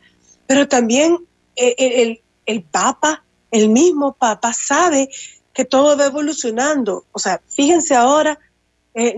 Pero 0.47 0.67
también 0.67 1.17
el, 1.55 2.21
el 2.45 2.63
Papa, 2.63 3.23
el 3.51 3.69
mismo 3.69 4.13
Papa, 4.13 4.53
sabe 4.53 5.09
que 5.53 5.65
todo 5.65 5.97
va 5.97 6.05
evolucionando. 6.05 7.05
O 7.11 7.19
sea, 7.19 7.41
fíjense 7.47 7.95
ahora, 7.95 8.39
eh, 8.95 9.15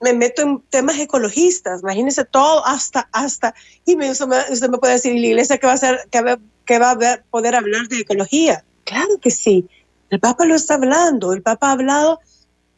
me 0.00 0.12
meto 0.12 0.42
en 0.42 0.60
temas 0.70 0.98
ecologistas, 0.98 1.82
imagínense 1.82 2.24
todo 2.24 2.64
hasta, 2.66 3.08
hasta, 3.12 3.54
y 3.86 3.96
me, 3.96 4.10
usted, 4.10 4.68
me, 4.68 4.78
puede 4.78 4.94
decir, 4.94 5.14
la 5.18 5.26
iglesia 5.26 5.58
que 5.58 5.66
va 5.66 5.72
a 5.72 5.78
ser, 5.78 6.00
que 6.10 6.20
va, 6.20 6.38
que 6.66 6.78
va 6.78 6.90
a 6.90 7.22
poder 7.30 7.54
hablar 7.54 7.88
de 7.88 8.00
ecología? 8.00 8.64
Claro 8.84 9.18
que 9.20 9.30
sí, 9.30 9.66
el 10.10 10.20
Papa 10.20 10.44
lo 10.44 10.54
está 10.54 10.74
hablando, 10.74 11.32
el 11.32 11.42
Papa 11.42 11.68
ha 11.68 11.72
hablado 11.72 12.20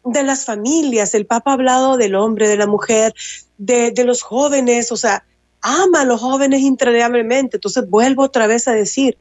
de 0.04 0.22
las 0.22 0.44
familias, 0.44 1.14
el 1.14 1.26
Papa 1.26 1.50
ha 1.50 1.54
hablado 1.54 1.96
del 1.96 2.14
hombre, 2.14 2.48
de 2.48 2.56
la 2.56 2.66
mujer, 2.66 3.12
de, 3.58 3.90
de 3.90 4.04
los 4.04 4.22
jóvenes, 4.22 4.92
o 4.92 4.96
sea, 4.96 5.24
ama 5.62 6.02
a 6.02 6.04
los 6.04 6.20
jóvenes 6.20 6.60
intraneablemente. 6.60 7.56
Entonces 7.56 7.88
vuelvo 7.90 8.22
otra 8.22 8.46
vez 8.46 8.68
a 8.68 8.72
decir, 8.72 9.18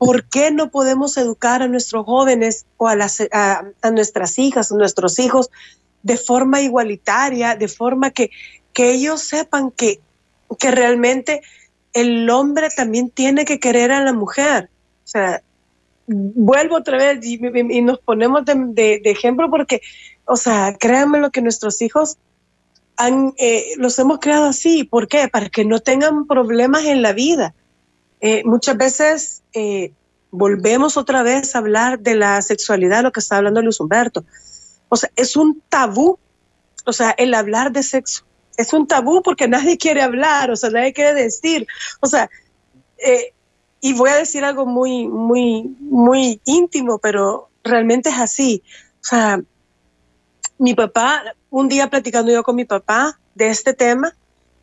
¿por 0.00 0.24
qué 0.24 0.50
no 0.50 0.70
podemos 0.70 1.18
educar 1.18 1.60
a 1.60 1.68
nuestros 1.68 2.06
jóvenes 2.06 2.64
o 2.78 2.88
a, 2.88 2.96
las, 2.96 3.22
nuestras 3.92 4.38
hijas, 4.38 4.72
a 4.72 4.76
nuestros 4.76 5.18
hijos 5.18 5.50
de 6.02 6.16
forma 6.16 6.62
igualitaria, 6.62 7.54
de 7.54 7.68
forma 7.68 8.10
que, 8.10 8.30
ellos 8.74 9.20
sepan 9.20 9.70
que, 9.70 10.00
realmente 10.58 11.42
el 11.92 12.30
hombre 12.30 12.70
también 12.74 13.10
tiene 13.10 13.44
que 13.44 13.60
querer 13.60 13.92
a 13.92 14.02
la 14.02 14.14
mujer? 14.14 14.70
O 15.04 15.06
sea, 15.06 15.42
vuelvo 16.06 16.76
otra 16.76 16.96
vez 16.96 17.18
y, 17.22 17.36
nos 17.82 17.98
ponemos 17.98 18.46
de, 18.46 18.54
de, 19.04 19.10
ejemplo 19.10 19.50
porque, 19.50 19.82
o 20.24 20.38
sea, 20.38 20.74
créanme 20.80 21.20
lo 21.20 21.30
que 21.30 21.42
nuestros 21.42 21.82
hijos 21.82 22.16
eh, 23.36 23.64
los 23.76 23.98
hemos 23.98 24.18
creado 24.18 24.46
así. 24.46 24.84
¿Por 24.84 25.08
qué? 25.08 25.28
Para 25.28 25.50
que 25.50 25.66
no 25.66 25.80
tengan 25.80 26.26
problemas 26.26 26.86
en 26.86 27.02
la 27.02 27.12
vida. 27.12 27.54
Eh, 28.20 28.42
muchas 28.44 28.76
veces 28.76 29.42
eh, 29.52 29.92
volvemos 30.30 30.96
otra 30.96 31.22
vez 31.22 31.54
a 31.54 31.58
hablar 31.58 32.00
de 32.00 32.14
la 32.14 32.40
sexualidad, 32.42 33.02
lo 33.02 33.12
que 33.12 33.20
está 33.20 33.36
hablando 33.36 33.62
Luis 33.62 33.80
Humberto. 33.80 34.24
O 34.88 34.96
sea, 34.96 35.10
es 35.16 35.36
un 35.36 35.62
tabú, 35.68 36.18
o 36.84 36.92
sea, 36.92 37.10
el 37.18 37.34
hablar 37.34 37.72
de 37.72 37.82
sexo. 37.82 38.24
Es 38.56 38.72
un 38.72 38.86
tabú 38.86 39.22
porque 39.22 39.48
nadie 39.48 39.78
quiere 39.78 40.02
hablar, 40.02 40.50
o 40.50 40.56
sea, 40.56 40.70
nadie 40.70 40.92
quiere 40.92 41.14
decir. 41.14 41.66
O 42.00 42.06
sea, 42.06 42.28
y 43.80 43.94
voy 43.94 44.10
a 44.10 44.16
decir 44.16 44.44
algo 44.44 44.66
muy, 44.66 45.08
muy, 45.08 45.74
muy 45.80 46.40
íntimo, 46.44 46.98
pero 46.98 47.48
realmente 47.64 48.10
es 48.10 48.18
así. 48.18 48.62
O 49.00 49.04
sea, 49.04 49.40
mi 50.58 50.74
papá, 50.74 51.22
un 51.48 51.68
día 51.68 51.88
platicando 51.88 52.30
yo 52.30 52.42
con 52.42 52.56
mi 52.56 52.66
papá 52.66 53.18
de 53.34 53.48
este 53.48 53.72
tema, 53.72 54.14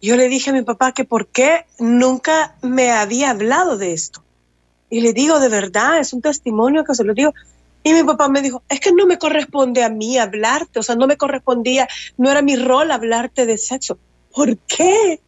yo 0.01 0.15
le 0.15 0.29
dije 0.29 0.51
a 0.51 0.53
mi 0.53 0.61
papá 0.61 0.91
que 0.91 1.05
por 1.05 1.27
qué 1.27 1.65
nunca 1.79 2.55
me 2.61 2.91
había 2.91 3.31
hablado 3.31 3.77
de 3.77 3.93
esto. 3.93 4.23
Y 4.89 5.01
le 5.01 5.13
digo, 5.13 5.39
de 5.39 5.49
verdad, 5.49 5.99
es 5.99 6.13
un 6.13 6.21
testimonio 6.21 6.83
que 6.83 6.95
se 6.95 7.03
lo 7.03 7.13
digo. 7.13 7.33
Y 7.83 7.93
mi 7.93 8.03
papá 8.03 8.29
me 8.29 8.41
dijo, 8.41 8.63
es 8.69 8.79
que 8.79 8.91
no 8.91 9.05
me 9.05 9.17
corresponde 9.17 9.83
a 9.83 9.89
mí 9.89 10.17
hablarte, 10.17 10.79
o 10.79 10.83
sea, 10.83 10.95
no 10.95 11.07
me 11.07 11.17
correspondía, 11.17 11.87
no 12.17 12.29
era 12.29 12.41
mi 12.41 12.55
rol 12.55 12.91
hablarte 12.91 13.45
de 13.45 13.57
sexo. 13.57 13.97
¿Por 14.33 14.57
qué? 14.59 15.21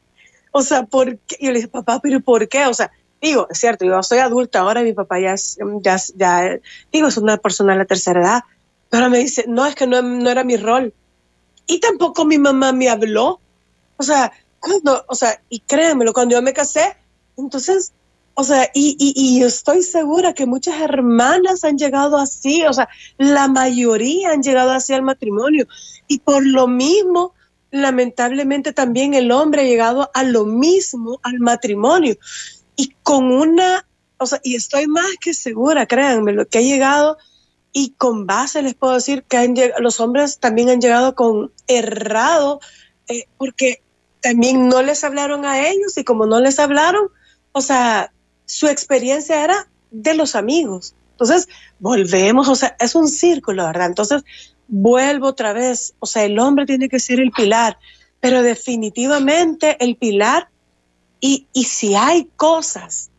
O 0.52 0.62
sea, 0.62 0.84
¿por 0.84 1.18
qué? 1.20 1.38
Yo 1.40 1.52
le 1.52 1.60
dije, 1.60 1.68
papá, 1.68 2.00
pero 2.02 2.20
¿por 2.20 2.48
qué? 2.48 2.66
O 2.66 2.74
sea, 2.74 2.92
digo, 3.22 3.48
es 3.50 3.60
cierto, 3.60 3.86
yo 3.86 4.02
soy 4.04 4.20
adulta 4.20 4.60
ahora, 4.60 4.82
mi 4.82 4.94
papá 4.94 5.20
ya 5.20 5.34
es, 5.34 5.58
ya, 5.82 5.98
ya, 6.16 6.60
digo, 6.92 7.08
es 7.08 7.18
una 7.18 7.38
persona 7.38 7.74
de 7.74 7.80
la 7.80 7.86
tercera 7.86 8.22
edad, 8.22 8.44
pero 8.90 9.10
me 9.10 9.20
dice, 9.20 9.46
no, 9.48 9.66
es 9.66 9.76
que 9.76 9.88
no, 9.88 10.02
no 10.02 10.30
era 10.30 10.44
mi 10.44 10.58
rol. 10.58 10.94
Y 11.68 11.80
tampoco 11.80 12.26
mi 12.26 12.40
mamá 12.40 12.72
me 12.72 12.90
habló. 12.90 13.40
O 13.98 14.04
sea, 14.04 14.32
cuando, 14.60 15.06
o 15.08 15.16
sea, 15.16 15.42
y 15.50 15.60
créanmelo, 15.60 16.14
cuando 16.14 16.36
yo 16.36 16.42
me 16.42 16.54
casé, 16.54 16.96
entonces, 17.38 17.94
o 18.34 18.44
sea, 18.44 18.70
y, 18.74 18.96
y, 19.00 19.14
y, 19.16 19.44
estoy 19.44 19.84
segura 19.84 20.34
que 20.34 20.46
muchas 20.46 20.80
hermanas 20.82 21.64
han 21.64 21.78
llegado 21.78 22.18
así, 22.18 22.64
o 22.66 22.74
sea, 22.74 22.88
la 23.18 23.48
mayoría 23.48 24.32
han 24.32 24.44
llegado 24.44 24.72
así 24.72 24.94
al 24.94 25.02
matrimonio. 25.02 25.68
Y 26.08 26.20
por 26.20 26.46
lo 26.46 26.68
mismo, 26.68 27.34
lamentablemente 27.72 28.74
también 28.74 29.14
el 29.14 29.32
hombre 29.32 29.62
ha 29.62 29.66
llegado 29.66 30.10
a 30.14 30.24
lo 30.24 30.46
mismo 30.46 31.20
al 31.24 31.40
matrimonio. 31.40 32.18
Y 32.76 32.96
con 33.04 33.32
una, 33.32 33.86
o 34.18 34.26
sea, 34.26 34.40
y 34.44 34.56
estoy 34.56 34.88
más 34.88 35.18
que 35.20 35.34
segura, 35.34 35.86
créanme, 35.86 36.32
lo 36.32 36.48
que 36.48 36.60
ha 36.60 36.62
llegado 36.62 37.18
y 37.72 37.92
con 37.92 38.26
base 38.26 38.62
les 38.62 38.74
puedo 38.74 38.94
decir 38.94 39.24
que 39.24 39.74
los 39.80 40.00
hombres 40.00 40.40
también 40.40 40.70
han 40.70 40.82
llegado 40.82 41.14
con 41.14 41.52
errado, 41.68 42.60
eh, 43.08 43.26
porque 43.38 43.82
también 44.22 44.68
no 44.68 44.82
les 44.82 45.04
hablaron 45.04 45.46
a 45.46 45.68
ellos 45.68 45.98
y 45.98 46.04
como 46.04 46.26
no 46.26 46.40
les 46.40 46.60
hablaron, 46.60 47.08
o 47.52 47.62
sea, 47.62 48.12
su 48.46 48.68
experiencia 48.68 49.44
era 49.44 49.68
de 49.92 50.14
los 50.14 50.36
amigos. 50.36 50.96
Entonces, 51.12 51.48
volvemos, 51.80 52.48
o 52.48 52.56
sea, 52.56 52.76
es 52.80 52.96
un 52.96 53.08
círculo, 53.08 53.66
¿verdad? 53.66 53.88
Entonces, 53.88 54.24
vuelvo 54.68 55.28
otra 55.28 55.54
vez, 55.54 55.94
o 56.00 56.06
sea, 56.06 56.24
el 56.24 56.40
hombre 56.40 56.66
tiene 56.66 56.90
que 56.90 57.00
ser 57.00 57.20
el 57.20 57.32
pilar, 57.32 57.78
pero 58.20 58.42
definitivamente 58.42 59.78
el 59.80 59.96
pilar, 59.96 60.50
y, 61.22 61.48
y 61.54 61.66
si 61.66 61.96
hay 61.96 62.30
cosas 62.38 63.10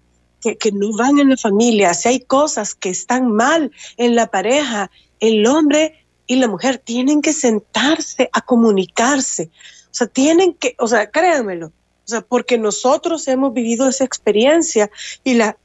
que, 0.41 0.73
no 0.73 0.93
van 0.97 1.19
en 1.19 1.31
la 1.31 1.37
familia, 1.37 1.95
si 1.95 2.09
hay 2.09 2.21
cosas 2.21 2.75
que 2.75 2.89
están 2.89 3.31
mal 3.31 3.71
en 3.97 4.15
la 4.15 4.29
pareja, 4.29 4.91
el 5.21 5.47
hombre 5.47 6.07
y 6.27 6.37
la 6.37 6.49
mujer 6.49 6.79
tienen 6.79 7.21
que 7.21 7.33
sentarse 7.33 8.31
a 8.33 8.41
comunicarse. 8.41 9.51
O 9.91 9.95
sea, 9.95 10.07
tienen 10.07 10.55
que, 10.55 10.75
o 10.79 10.87
sea, 10.87 11.11
créanmelo, 11.11 11.69
o 11.69 12.09
sea, 12.09 12.21
porque 12.21 12.59
nosotros 12.59 13.27
hemos 13.29 13.53
vivido 13.53 13.89
esa 13.89 14.05
experiencia 14.05 14.91
y 15.25 15.35
la 15.35 15.57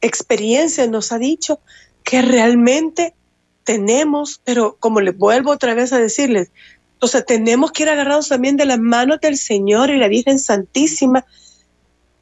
experiencia 0.00 0.86
nos 0.86 1.12
ha 1.12 1.18
dicho 1.18 1.60
que 2.04 2.22
realmente 2.22 3.14
tenemos, 3.64 4.40
pero 4.44 4.76
como 4.78 5.00
les 5.00 5.16
vuelvo 5.16 5.50
otra 5.50 5.74
vez 5.74 5.92
a 5.92 5.98
decirles, 5.98 6.50
o 7.00 7.06
sea, 7.06 7.22
tenemos 7.22 7.72
que 7.72 7.82
ir 7.82 7.88
agarrados 7.88 8.28
también 8.28 8.56
de 8.56 8.64
las 8.64 8.78
manos 8.78 9.20
del 9.20 9.36
Señor 9.36 9.90
y 9.90 9.98
la 9.98 10.08
Virgen 10.08 10.38
Santísima 10.38 11.26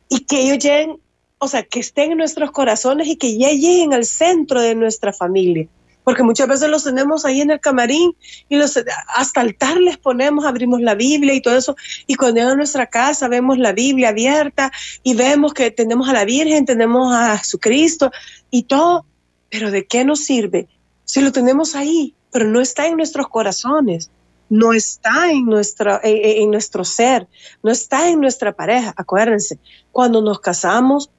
y 0.09 0.21
que 0.21 0.41
ellos 0.41 0.59
lleguen 0.59 0.99
o 1.45 1.49
sea, 1.49 1.63
que 1.63 1.81
estén 1.81 2.13
en 2.13 2.19
nuestros 2.19 2.51
corazones 2.53 3.07
y 3.07 3.17
que 3.17 3.37
ya 3.37 3.51
lleguen 3.51 3.93
al 3.93 4.07
centro 4.07 4.63
de 4.63 4.75
nuestra 4.75 5.13
familia. 5.13 5.69
Porque 6.05 6.23
muchas 6.23 6.47
veces 6.47 6.69
los 6.69 6.85
tenemos 6.85 7.25
ahí 7.25 7.41
en 7.41 7.51
el 7.51 7.61
camarín 7.61 8.15
y 8.49 8.57
los, 8.57 8.79
hasta 9.17 9.41
altar 9.41 9.79
les 9.79 9.97
ponemos, 9.97 10.45
abrimos 10.45 10.81
la 10.81 10.95
Biblia 10.95 11.35
y 11.35 11.41
todo 11.41 11.57
eso. 11.57 11.77
Y 12.07 12.15
cuando 12.15 12.37
llegan 12.37 12.53
a 12.53 12.57
nuestra 12.57 12.87
casa 12.87 13.27
vemos 13.29 13.59
la 13.59 13.73
Biblia 13.73 14.11
abierta 14.11 14.71
y 15.03 15.15
vemos 15.15 15.55
que 15.55 15.71
tenemos 15.71 16.09
a 16.09 16.13
la 16.13 16.25
Virgen, 16.25 16.67
tenemos 16.67 17.15
a 17.15 17.39
Jesucristo 17.39 18.11
y 18.51 18.65
todo. 18.65 19.07
Pero 19.51 19.71
¿de 19.71 19.87
qué 19.87 20.05
nos 20.05 20.21
sirve? 20.21 20.69
Si 21.05 21.21
lo 21.21 21.33
tenemos 21.33 21.75
ahí, 21.75 22.15
pero 22.31 22.47
no 22.47 22.61
está 22.61 22.87
en 22.87 22.97
nuestros 22.97 23.29
corazones 23.29 24.11
no 24.49 24.73
está 24.73 25.31
en, 25.31 25.47
nuestra, 25.47 26.01
en, 26.03 26.51
nuestro 26.51 26.85
ser, 26.85 27.27
no 27.63 27.73
está 27.73 28.09
en 28.09 28.21
nuestra 28.21 28.53
pareja. 28.53 28.95
Acuérdense, 28.97 29.59
cuando 29.91 30.23
nos 30.23 30.41
casamos, 30.41 31.11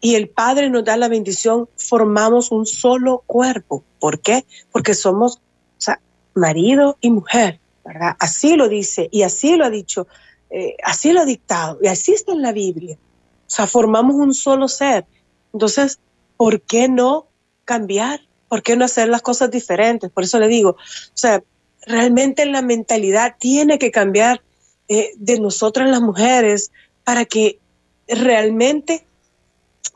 y 0.00 0.14
el 0.14 0.28
Padre 0.28 0.70
nos 0.70 0.84
da 0.84 0.96
la 0.96 1.08
bendición, 1.08 1.68
formamos 1.76 2.52
un 2.52 2.66
solo 2.66 3.24
cuerpo. 3.26 3.84
¿Por 3.98 4.20
qué? 4.20 4.44
Porque 4.70 4.94
somos, 4.94 5.36
o 5.36 5.80
sea, 5.80 6.00
marido 6.34 6.96
y 7.00 7.10
mujer, 7.10 7.60
¿verdad? 7.84 8.16
Así 8.20 8.56
lo 8.56 8.68
dice 8.68 9.08
y 9.10 9.22
así 9.22 9.56
lo 9.56 9.64
ha 9.64 9.70
dicho, 9.70 10.06
eh, 10.50 10.76
así 10.84 11.12
lo 11.12 11.22
ha 11.22 11.24
dictado 11.24 11.78
y 11.82 11.88
así 11.88 12.12
está 12.12 12.32
en 12.32 12.42
la 12.42 12.52
Biblia. 12.52 12.96
O 12.96 13.50
sea, 13.50 13.66
formamos 13.66 14.14
un 14.14 14.34
solo 14.34 14.68
ser. 14.68 15.06
Entonces, 15.52 15.98
¿por 16.36 16.60
qué 16.60 16.88
no 16.88 17.26
cambiar? 17.64 18.20
¿Por 18.48 18.62
qué 18.62 18.76
no 18.76 18.84
hacer 18.84 19.08
las 19.08 19.22
cosas 19.22 19.50
diferentes? 19.50 20.10
Por 20.10 20.24
eso 20.24 20.38
le 20.38 20.48
digo, 20.48 20.70
o 20.70 20.76
sea, 21.14 21.42
realmente 21.86 22.46
la 22.46 22.62
mentalidad 22.62 23.36
tiene 23.38 23.78
que 23.78 23.90
cambiar 23.90 24.42
eh, 24.88 25.10
de 25.16 25.40
nosotras 25.40 25.90
las 25.90 26.00
mujeres 26.00 26.70
para 27.04 27.24
que 27.24 27.58
realmente 28.06 29.04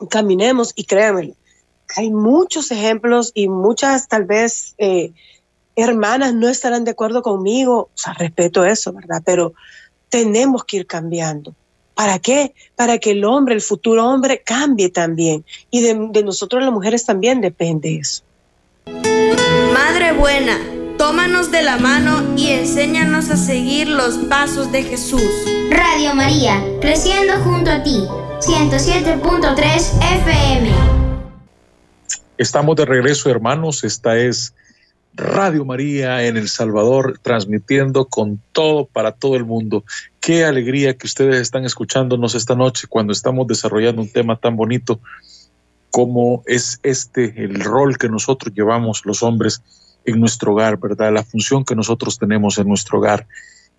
caminemos 0.09 0.73
y 0.75 0.85
créanme, 0.85 1.33
hay 1.95 2.09
muchos 2.11 2.71
ejemplos 2.71 3.31
y 3.33 3.47
muchas 3.47 4.07
tal 4.07 4.25
vez 4.25 4.75
eh, 4.77 5.11
hermanas 5.75 6.33
no 6.33 6.47
estarán 6.47 6.83
de 6.83 6.91
acuerdo 6.91 7.21
conmigo, 7.21 7.89
o 7.93 7.97
sea, 7.97 8.13
respeto 8.13 8.63
eso, 8.65 8.93
¿verdad? 8.93 9.21
Pero 9.25 9.53
tenemos 10.09 10.63
que 10.63 10.77
ir 10.77 10.87
cambiando. 10.87 11.55
¿Para 11.95 12.19
qué? 12.19 12.53
Para 12.75 12.97
que 12.97 13.11
el 13.11 13.23
hombre, 13.23 13.53
el 13.53 13.61
futuro 13.61 14.07
hombre, 14.07 14.41
cambie 14.43 14.89
también. 14.89 15.45
Y 15.69 15.81
de, 15.81 16.07
de 16.11 16.23
nosotros 16.23 16.63
las 16.63 16.71
mujeres 16.71 17.05
también 17.05 17.39
depende 17.41 17.97
eso. 17.97 18.23
Madre 19.73 20.13
buena, 20.13 20.57
tómanos 20.97 21.51
de 21.51 21.61
la 21.61 21.77
mano 21.77 22.35
y 22.35 22.49
enséñanos 22.49 23.29
a 23.29 23.37
seguir 23.37 23.87
los 23.87 24.15
pasos 24.29 24.71
de 24.71 24.83
Jesús. 24.83 25.21
Radio 25.69 26.15
María, 26.15 26.63
creciendo 26.81 27.33
junto 27.43 27.69
a 27.69 27.83
ti. 27.83 28.03
107.3 28.45 29.55
FM. 30.17 30.69
Estamos 32.37 32.75
de 32.75 32.85
regreso, 32.85 33.29
hermanos. 33.29 33.85
Esta 33.85 34.17
es 34.17 34.53
Radio 35.13 35.63
María 35.63 36.25
en 36.25 36.35
El 36.35 36.49
Salvador, 36.49 37.19
transmitiendo 37.21 38.03
con 38.03 38.41
todo 38.51 38.85
para 38.85 39.13
todo 39.13 39.37
el 39.37 39.45
mundo. 39.45 39.85
Qué 40.19 40.43
alegría 40.43 40.93
que 40.97 41.07
ustedes 41.07 41.37
están 41.37 41.63
escuchándonos 41.63 42.35
esta 42.35 42.53
noche 42.53 42.87
cuando 42.89 43.13
estamos 43.13 43.47
desarrollando 43.47 44.01
un 44.01 44.11
tema 44.11 44.35
tan 44.35 44.57
bonito 44.57 44.99
como 45.89 46.43
es 46.45 46.81
este, 46.83 47.45
el 47.45 47.63
rol 47.63 47.97
que 47.97 48.09
nosotros 48.09 48.53
llevamos 48.53 49.05
los 49.05 49.23
hombres 49.23 49.61
en 50.03 50.19
nuestro 50.19 50.51
hogar, 50.51 50.77
¿verdad? 50.77 51.13
La 51.13 51.23
función 51.23 51.63
que 51.63 51.75
nosotros 51.75 52.19
tenemos 52.19 52.57
en 52.57 52.67
nuestro 52.67 52.97
hogar. 52.97 53.25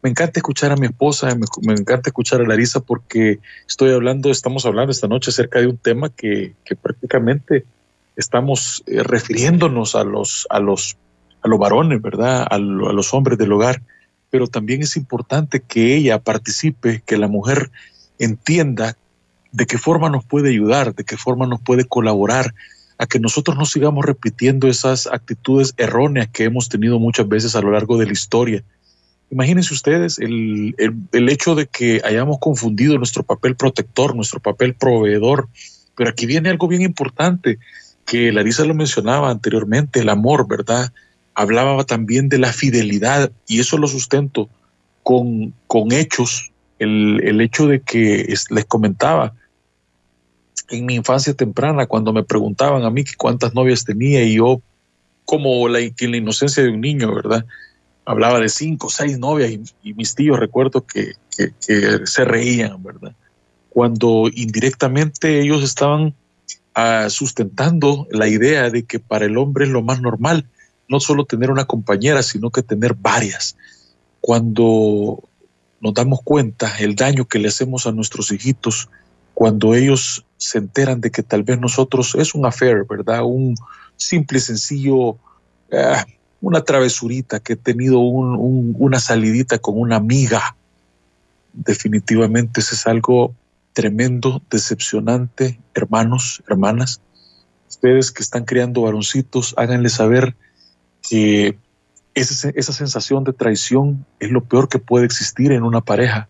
Me 0.04 0.10
encanta 0.10 0.38
escuchar 0.38 0.70
a 0.70 0.76
mi 0.76 0.84
esposa, 0.84 1.34
me, 1.34 1.72
encanta 1.72 2.10
escuchar 2.10 2.42
a 2.42 2.46
Larisa 2.46 2.80
porque 2.80 3.38
estoy 3.66 3.90
hablando, 3.90 4.30
estamos 4.30 4.66
hablando 4.66 4.92
esta 4.92 5.08
noche 5.08 5.30
acerca 5.30 5.60
de 5.60 5.66
un 5.66 5.78
tema 5.78 6.10
que, 6.10 6.52
prácticamente 6.82 7.64
estamos 8.14 8.84
eh, 8.86 9.02
refiriéndonos 9.02 9.94
a 9.94 10.04
los, 10.04 10.46
a 10.50 10.60
los, 10.60 10.98
a 11.40 11.48
los 11.48 11.58
varones, 11.58 12.02
¿verdad? 12.02 12.46
A, 12.50 12.58
los 12.58 13.14
hombres 13.14 13.38
del 13.38 13.50
hogar, 13.52 13.80
pero 14.28 14.46
también 14.46 14.82
es 14.82 14.98
importante 14.98 15.60
que 15.60 15.96
ella 15.96 16.18
participe, 16.18 17.02
que 17.06 17.16
la 17.16 17.26
mujer 17.26 17.70
entienda 18.18 18.98
de 19.52 19.64
qué 19.64 19.78
forma 19.78 20.10
nos 20.10 20.26
puede 20.26 20.50
ayudar, 20.50 20.94
de 20.94 21.04
qué 21.04 21.16
forma 21.16 21.46
nos 21.46 21.62
puede 21.62 21.86
colaborar 21.86 22.54
a 22.98 23.06
que 23.06 23.20
nosotros 23.20 23.56
no 23.56 23.64
sigamos 23.64 24.04
repitiendo 24.04 24.68
esas 24.68 25.06
actitudes 25.06 25.72
erróneas 25.78 26.28
que 26.28 26.44
hemos 26.44 26.68
tenido 26.68 26.98
muchas 26.98 27.26
veces 27.26 27.56
a 27.56 27.62
lo 27.62 27.70
largo 27.70 27.96
de 27.96 28.04
la 28.04 28.12
historia. 28.12 28.62
Imagínense 29.30 29.74
ustedes 29.74 30.18
el, 30.18 30.74
el, 30.78 31.28
hecho 31.28 31.54
de 31.54 31.66
que 31.66 32.00
hayamos 32.04 32.38
confundido 32.38 32.96
nuestro 32.98 33.22
papel 33.22 33.56
protector, 33.56 34.14
nuestro 34.14 34.40
papel 34.40 34.74
proveedor, 34.74 35.48
pero 35.96 36.10
aquí 36.10 36.26
viene 36.26 36.50
algo 36.50 36.68
bien 36.68 36.82
importante 36.82 37.58
que 38.06 38.30
Larisa 38.32 38.64
lo 38.64 38.74
mencionaba 38.74 39.30
anteriormente, 39.30 40.00
el 40.00 40.08
amor, 40.08 40.46
¿verdad? 40.46 40.92
Hablaba 41.34 41.84
también 41.84 42.28
de 42.28 42.38
la 42.38 42.52
fidelidad 42.52 43.32
y 43.48 43.60
eso 43.60 43.78
lo 43.78 43.88
sustento 43.88 44.48
con, 45.02 45.54
con 45.66 45.92
hechos, 45.92 46.52
el, 46.78 47.20
el 47.24 47.40
hecho 47.40 47.66
de 47.66 47.80
que 47.80 48.32
les 48.50 48.64
comentaba, 48.66 49.34
en 50.70 50.86
mi 50.86 50.94
infancia 50.94 51.34
temprana, 51.34 51.86
cuando 51.86 52.12
me 52.12 52.22
preguntaban 52.22 52.84
a 52.84 52.90
mí 52.90 53.04
cuántas 53.16 53.54
novias 53.54 53.84
tenía 53.84 54.22
y 54.22 54.36
yo, 54.36 54.60
como 55.24 55.68
la, 55.68 55.78
la 55.78 56.16
inocencia 56.16 56.62
de 56.62 56.70
un 56.70 56.80
niño, 56.80 57.14
¿verdad? 57.14 57.44
Hablaba 58.04 58.40
de 58.40 58.48
cinco, 58.48 58.90
seis 58.90 59.18
novias 59.18 59.52
y, 59.82 59.94
mis 59.94 60.14
tíos 60.14 60.38
recuerdo 60.38 60.86
que, 60.86 61.12
se 61.28 62.24
reían, 62.24 62.82
¿verdad? 62.82 63.12
Cuando 63.70 64.28
indirectamente 64.32 65.40
ellos 65.40 65.64
estaban 65.64 66.14
ah, 66.74 67.08
sustentando 67.10 68.06
la 68.10 68.28
idea 68.28 68.70
de 68.70 68.84
que 68.84 69.00
para 69.00 69.24
el 69.24 69.36
hombre 69.36 69.64
es 69.64 69.70
lo 69.70 69.82
más 69.82 70.00
normal 70.00 70.46
no 70.88 71.00
solo 71.00 71.24
tener 71.24 71.50
una 71.50 71.64
compañera, 71.64 72.22
sino 72.22 72.50
que 72.50 72.62
tener 72.62 72.94
varias. 72.94 73.56
Cuando 74.20 75.22
nos 75.80 75.94
damos 75.94 76.20
cuenta 76.22 76.76
el 76.78 76.94
daño 76.94 77.26
que 77.26 77.38
le 77.38 77.48
hacemos 77.48 77.86
a 77.86 77.92
nuestros 77.92 78.30
hijitos, 78.32 78.88
cuando 79.34 79.74
ellos 79.74 80.24
se 80.36 80.58
enteran 80.58 81.00
de 81.00 81.10
que 81.10 81.22
tal 81.22 81.42
vez 81.42 81.58
nosotros 81.58 82.14
es 82.14 82.34
un 82.34 82.46
affair, 82.46 82.84
¿verdad? 82.88 83.24
Un 83.24 83.56
simple 83.96 84.38
y 84.38 84.40
sencillo, 84.40 85.16
eh, 85.70 85.96
una 86.44 86.60
travesurita 86.60 87.40
que 87.40 87.54
he 87.54 87.56
tenido 87.56 88.00
una 88.00 89.00
salidita 89.00 89.58
con 89.58 89.80
una 89.80 89.96
amiga. 89.96 90.54
Definitivamente 91.54 92.60
eso 92.60 92.74
es 92.74 92.86
algo 92.86 93.34
tremendo, 93.72 94.42
decepcionante, 94.50 95.58
hermanos, 95.72 96.42
hermanas. 96.46 97.00
Ustedes 97.66 98.10
que 98.10 98.22
están 98.22 98.44
criando 98.44 98.82
varoncitos, 98.82 99.54
háganle 99.56 99.88
saber 99.88 100.36
que 101.08 101.56
esa, 102.12 102.50
esa 102.50 102.74
sensación 102.74 103.24
de 103.24 103.32
traición 103.32 104.04
es 104.20 104.30
lo 104.30 104.44
peor 104.44 104.68
que 104.68 104.78
puede 104.78 105.06
existir 105.06 105.50
en 105.50 105.62
una 105.62 105.80
pareja, 105.80 106.28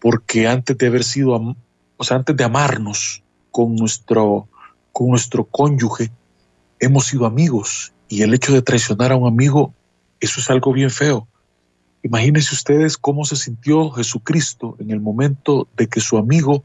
porque 0.00 0.48
antes 0.48 0.76
de 0.76 0.88
haber 0.88 1.04
sido, 1.04 1.56
o 1.96 2.04
sea, 2.04 2.16
antes 2.16 2.36
de 2.36 2.42
amarnos, 2.42 3.22
con 3.52 3.76
nuestro, 3.76 4.48
con 4.90 5.10
nuestro 5.10 5.44
cónyuge, 5.44 6.10
hemos 6.80 7.06
sido 7.06 7.26
amigos 7.26 7.92
y 8.08 8.22
el 8.22 8.34
hecho 8.34 8.52
de 8.52 8.62
traicionar 8.62 9.12
a 9.12 9.16
un 9.16 9.26
amigo, 9.26 9.74
eso 10.20 10.40
es 10.40 10.50
algo 10.50 10.72
bien 10.72 10.90
feo. 10.90 11.26
Imagínense 12.02 12.54
ustedes 12.54 12.96
cómo 12.96 13.24
se 13.24 13.36
sintió 13.36 13.90
Jesucristo 13.90 14.76
en 14.78 14.90
el 14.90 15.00
momento 15.00 15.66
de 15.76 15.88
que 15.88 16.00
su 16.00 16.18
amigo, 16.18 16.62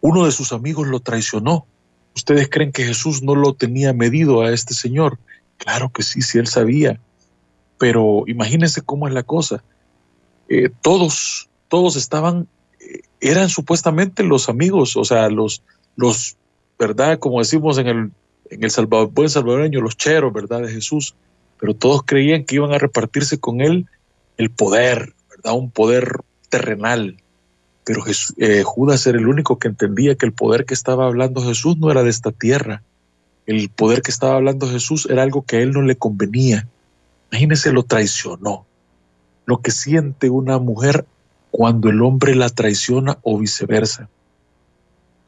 uno 0.00 0.24
de 0.24 0.32
sus 0.32 0.52
amigos 0.52 0.86
lo 0.86 1.00
traicionó. 1.00 1.66
¿Ustedes 2.16 2.48
creen 2.48 2.72
que 2.72 2.84
Jesús 2.84 3.22
no 3.22 3.34
lo 3.34 3.54
tenía 3.54 3.92
medido 3.92 4.42
a 4.42 4.52
este 4.52 4.72
señor? 4.72 5.18
Claro 5.58 5.90
que 5.90 6.02
sí, 6.02 6.22
sí, 6.22 6.38
él 6.38 6.46
sabía. 6.46 7.00
Pero 7.78 8.24
imagínense 8.26 8.82
cómo 8.82 9.08
es 9.08 9.14
la 9.14 9.24
cosa. 9.24 9.62
Eh, 10.48 10.70
todos, 10.80 11.48
todos 11.68 11.96
estaban 11.96 12.48
eran 13.20 13.48
supuestamente 13.48 14.22
los 14.22 14.48
amigos, 14.48 14.96
o 14.96 15.04
sea, 15.04 15.28
los, 15.30 15.62
los 15.96 16.36
¿verdad? 16.78 17.18
Como 17.18 17.38
decimos 17.38 17.78
en 17.78 17.86
el, 17.86 18.10
en 18.54 18.64
el 18.64 18.70
Salvador, 18.70 19.10
buen 19.12 19.28
salvadoreño, 19.28 19.80
los 19.80 19.96
cheros, 19.96 20.32
¿verdad? 20.32 20.62
De 20.62 20.72
Jesús. 20.72 21.14
Pero 21.60 21.74
todos 21.74 22.02
creían 22.04 22.44
que 22.44 22.56
iban 22.56 22.72
a 22.72 22.78
repartirse 22.78 23.38
con 23.38 23.60
él 23.60 23.86
el 24.36 24.50
poder, 24.50 25.12
¿verdad? 25.30 25.54
Un 25.54 25.70
poder 25.70 26.20
terrenal. 26.48 27.16
Pero 27.84 28.04
eh, 28.38 28.62
Judas 28.64 29.06
era 29.06 29.18
el 29.18 29.28
único 29.28 29.58
que 29.58 29.68
entendía 29.68 30.14
que 30.14 30.26
el 30.26 30.32
poder 30.32 30.64
que 30.64 30.74
estaba 30.74 31.06
hablando 31.06 31.42
Jesús 31.42 31.76
no 31.78 31.90
era 31.90 32.02
de 32.02 32.10
esta 32.10 32.32
tierra. 32.32 32.82
El 33.46 33.68
poder 33.68 34.02
que 34.02 34.10
estaba 34.10 34.36
hablando 34.36 34.68
Jesús 34.68 35.06
era 35.10 35.22
algo 35.22 35.42
que 35.42 35.56
a 35.56 35.60
él 35.60 35.72
no 35.72 35.82
le 35.82 35.96
convenía. 35.96 36.66
Imagínese, 37.30 37.72
lo 37.72 37.82
traicionó. 37.82 38.66
Lo 39.46 39.58
que 39.58 39.70
siente 39.70 40.30
una 40.30 40.58
mujer 40.58 41.04
cuando 41.50 41.90
el 41.90 42.02
hombre 42.02 42.34
la 42.34 42.48
traiciona 42.48 43.18
o 43.22 43.38
viceversa. 43.38 44.08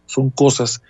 Son 0.07 0.31
cosas 0.31 0.81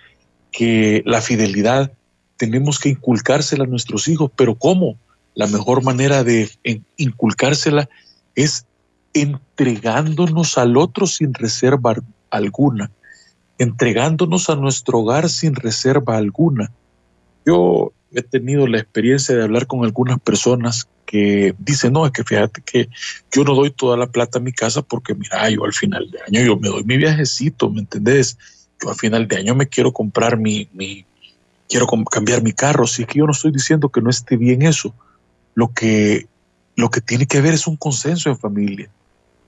que 0.51 1.03
la 1.05 1.21
fidelidad 1.21 1.91
tenemos 2.37 2.79
que 2.79 2.89
inculcársela 2.89 3.65
a 3.65 3.67
nuestros 3.67 4.07
hijos, 4.07 4.31
pero 4.35 4.55
¿cómo? 4.55 4.97
La 5.35 5.47
mejor 5.47 5.83
manera 5.83 6.23
de 6.23 6.49
inculcársela 6.97 7.89
es 8.35 8.65
entregándonos 9.13 10.57
al 10.57 10.77
otro 10.77 11.07
sin 11.07 11.33
reserva 11.33 11.95
alguna, 12.29 12.91
entregándonos 13.57 14.49
a 14.49 14.55
nuestro 14.55 14.99
hogar 14.99 15.29
sin 15.29 15.55
reserva 15.55 16.17
alguna. 16.17 16.71
Yo 17.45 17.93
he 18.13 18.21
tenido 18.21 18.67
la 18.67 18.79
experiencia 18.79 19.35
de 19.35 19.43
hablar 19.43 19.67
con 19.67 19.83
algunas 19.83 20.19
personas 20.19 20.87
que 21.05 21.55
dice, 21.57 21.89
no, 21.89 22.05
es 22.05 22.11
que 22.11 22.23
fíjate 22.23 22.61
que 22.61 22.89
yo 23.31 23.43
no 23.43 23.55
doy 23.55 23.71
toda 23.71 23.97
la 23.97 24.07
plata 24.07 24.39
a 24.39 24.41
mi 24.41 24.51
casa 24.51 24.81
porque, 24.81 25.15
mira, 25.15 25.49
yo 25.49 25.63
al 25.63 25.73
final 25.73 26.09
de 26.11 26.19
año 26.27 26.45
yo 26.45 26.57
me 26.57 26.67
doy 26.67 26.83
mi 26.83 26.97
viajecito, 26.97 27.69
¿me 27.69 27.79
entendés? 27.79 28.37
Yo 28.81 28.89
al 28.89 28.95
final 28.95 29.27
de 29.27 29.37
año 29.37 29.55
me 29.55 29.67
quiero 29.67 29.93
comprar 29.93 30.37
mi, 30.37 30.67
mi 30.73 31.05
quiero 31.67 31.87
cambiar 31.87 32.41
mi 32.41 32.53
carro, 32.53 32.87
si 32.87 33.03
es 33.03 33.07
que 33.07 33.19
yo 33.19 33.25
no 33.25 33.31
estoy 33.31 33.51
diciendo 33.51 33.89
que 33.89 34.01
no 34.01 34.09
esté 34.09 34.37
bien 34.37 34.61
eso. 34.61 34.93
Lo 35.55 35.73
que, 35.73 36.27
lo 36.75 36.89
que 36.89 37.01
tiene 37.01 37.25
que 37.25 37.39
haber 37.39 37.53
es 37.53 37.67
un 37.67 37.77
consenso 37.77 38.29
en 38.29 38.37
familia. 38.37 38.89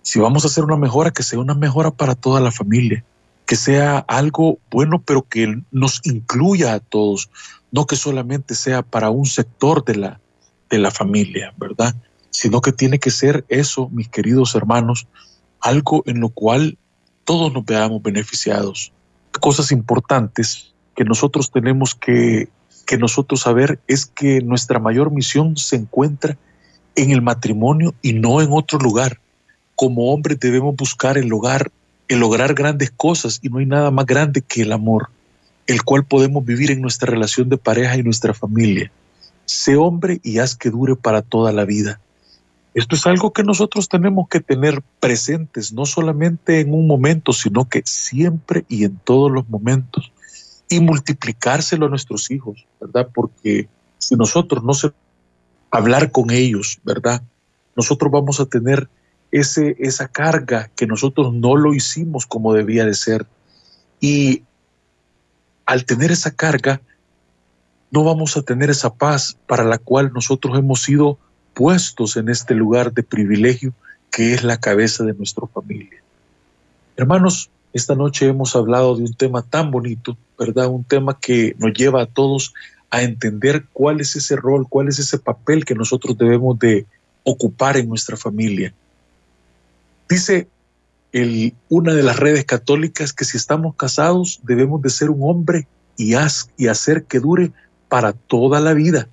Si 0.01 0.19
vamos 0.19 0.43
a 0.43 0.47
hacer 0.47 0.63
una 0.63 0.77
mejora, 0.77 1.11
que 1.11 1.23
sea 1.23 1.39
una 1.39 1.53
mejora 1.53 1.91
para 1.91 2.15
toda 2.15 2.39
la 2.39 2.51
familia, 2.51 3.03
que 3.45 3.55
sea 3.55 3.99
algo 3.99 4.59
bueno, 4.71 5.01
pero 5.01 5.23
que 5.23 5.61
nos 5.71 6.01
incluya 6.03 6.73
a 6.73 6.79
todos, 6.79 7.29
no 7.71 7.85
que 7.85 7.95
solamente 7.95 8.55
sea 8.55 8.81
para 8.81 9.09
un 9.09 9.25
sector 9.25 9.83
de 9.83 9.95
la, 9.95 10.19
de 10.69 10.79
la 10.79 10.91
familia, 10.91 11.53
¿verdad? 11.57 11.95
Sino 12.31 12.61
que 12.61 12.71
tiene 12.71 12.99
que 12.99 13.11
ser 13.11 13.45
eso, 13.49 13.89
mis 13.89 14.09
queridos 14.09 14.55
hermanos, 14.55 15.07
algo 15.61 16.03
en 16.05 16.19
lo 16.19 16.29
cual 16.29 16.77
todos 17.23 17.53
nos 17.53 17.65
veamos 17.65 18.01
beneficiados. 18.01 18.91
Cosas 19.39 19.71
importantes 19.71 20.68
que 20.99 21.05
nosotros 21.05 21.49
tenemos 21.49 21.95
que, 21.95 22.49
que 22.85 22.97
nosotros 22.97 23.39
saber 23.39 23.79
es 23.87 24.05
que 24.05 24.41
nuestra 24.41 24.79
mayor 24.79 25.11
misión 25.11 25.55
se 25.55 25.77
encuentra 25.77 26.35
en 26.93 27.11
el 27.11 27.21
matrimonio 27.21 27.93
y 28.01 28.11
no 28.11 28.41
en 28.41 28.49
otro 28.51 28.79
lugar. 28.79 29.21
Como 29.75 30.11
hombres 30.11 30.41
debemos 30.41 30.75
buscar 30.75 31.17
el 31.17 31.31
hogar, 31.31 31.71
el 32.09 32.19
lograr 32.19 32.53
grandes 32.53 32.91
cosas 32.91 33.39
y 33.41 33.47
no 33.47 33.59
hay 33.59 33.65
nada 33.65 33.91
más 33.91 34.05
grande 34.05 34.41
que 34.41 34.63
el 34.63 34.73
amor, 34.73 35.07
el 35.67 35.83
cual 35.83 36.03
podemos 36.03 36.43
vivir 36.43 36.69
en 36.69 36.81
nuestra 36.81 37.09
relación 37.09 37.47
de 37.47 37.55
pareja 37.55 37.95
y 37.95 38.03
nuestra 38.03 38.33
familia 38.33 38.91
sé 39.45 39.77
hombre 39.77 40.19
y 40.21 40.39
haz 40.39 40.53
que 40.53 40.69
dure 40.69 40.97
para 40.97 41.21
toda 41.21 41.53
la 41.53 41.63
vida. 41.63 42.01
Esto 42.73 42.97
es 42.97 43.07
algo 43.07 43.31
que 43.31 43.43
nosotros 43.43 43.87
tenemos 43.87 44.27
que 44.27 44.41
tener 44.41 44.83
presentes, 44.99 45.71
no 45.71 45.85
solamente 45.85 46.59
en 46.59 46.73
un 46.73 46.87
momento, 46.87 47.31
sino 47.31 47.69
que 47.69 47.83
siempre 47.85 48.65
y 48.67 48.83
en 48.83 48.97
todos 48.97 49.31
los 49.31 49.47
momentos, 49.47 50.11
y 50.69 50.79
multiplicárselo 50.79 51.87
a 51.87 51.89
nuestros 51.89 52.29
hijos, 52.31 52.65
¿verdad? 52.79 53.09
Porque 53.13 53.67
si 53.97 54.15
nosotros 54.15 54.63
no 54.63 54.73
se 54.73 54.91
hablar 55.71 56.11
con 56.11 56.31
ellos, 56.31 56.79
¿verdad? 56.83 57.21
Nosotros 57.75 58.11
vamos 58.11 58.39
a 58.39 58.45
tener 58.45 58.87
ese, 59.31 59.75
esa 59.79 60.07
carga 60.07 60.69
que 60.75 60.87
nosotros 60.87 61.33
no 61.33 61.55
lo 61.55 61.73
hicimos 61.73 62.25
como 62.25 62.53
debía 62.53 62.85
de 62.85 62.93
ser. 62.93 63.25
Y 63.99 64.43
al 65.65 65.85
tener 65.85 66.11
esa 66.11 66.31
carga, 66.31 66.81
no 67.91 68.03
vamos 68.03 68.37
a 68.37 68.41
tener 68.41 68.69
esa 68.69 68.93
paz 68.93 69.37
para 69.47 69.63
la 69.63 69.77
cual 69.77 70.11
nosotros 70.13 70.57
hemos 70.57 70.83
sido 70.83 71.17
puestos 71.53 72.17
en 72.17 72.29
este 72.29 72.53
lugar 72.53 72.93
de 72.93 73.03
privilegio 73.03 73.73
que 74.11 74.33
es 74.33 74.43
la 74.43 74.59
cabeza 74.59 75.03
de 75.03 75.13
nuestra 75.13 75.47
familia. 75.47 76.01
Hermanos, 76.95 77.49
esta 77.73 77.95
noche 77.95 78.27
hemos 78.27 78.55
hablado 78.55 78.95
de 78.95 79.03
un 79.03 79.13
tema 79.13 79.41
tan 79.43 79.71
bonito, 79.71 80.17
¿verdad? 80.39 80.67
Un 80.67 80.85
tema 80.85 81.19
que 81.19 81.53
nos 81.59 81.73
lleva 81.73 82.01
a 82.01 82.05
todos 82.05 82.53
a 82.89 83.03
entender 83.03 83.65
cuál 83.73 83.99
es 83.99 84.15
ese 84.15 84.35
rol, 84.35 84.67
cuál 84.67 84.87
es 84.87 84.97
ese 84.97 85.19
papel 85.19 85.65
que 85.65 85.75
nosotros 85.75 86.17
debemos 86.17 86.57
de 86.57 86.85
ocupar 87.23 87.77
en 87.77 87.89
nuestra 87.89 88.17
familia. 88.17 88.73
Dice 90.07 90.47
una 91.69 91.93
de 91.93 92.03
las 92.03 92.17
redes 92.17 92.45
católicas 92.45 93.13
que 93.13 93.25
si 93.25 93.35
estamos 93.35 93.75
casados 93.75 94.39
debemos 94.43 94.81
de 94.81 94.91
ser 94.91 95.09
un 95.09 95.21
hombre 95.23 95.67
y, 95.97 96.13
y 96.57 96.67
hacer 96.67 97.03
que 97.03 97.19
dure 97.19 97.51
para 97.87 98.13
toda 98.13 98.59
la 98.59 98.73
vida, 98.73 99.07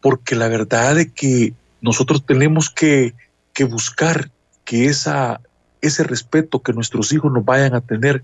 porque 0.00 0.34
la 0.34 0.48
verdad 0.48 0.98
es 0.98 1.12
que 1.12 1.52
nosotros 1.82 2.24
tenemos 2.24 2.70
que, 2.70 3.14
que 3.52 3.64
buscar 3.64 4.30
que 4.64 4.86
esa, 4.86 5.40
ese 5.80 6.04
respeto 6.04 6.62
que 6.62 6.72
nuestros 6.72 7.12
hijos 7.12 7.32
nos 7.32 7.44
vayan 7.44 7.74
a 7.74 7.80
tener, 7.80 8.22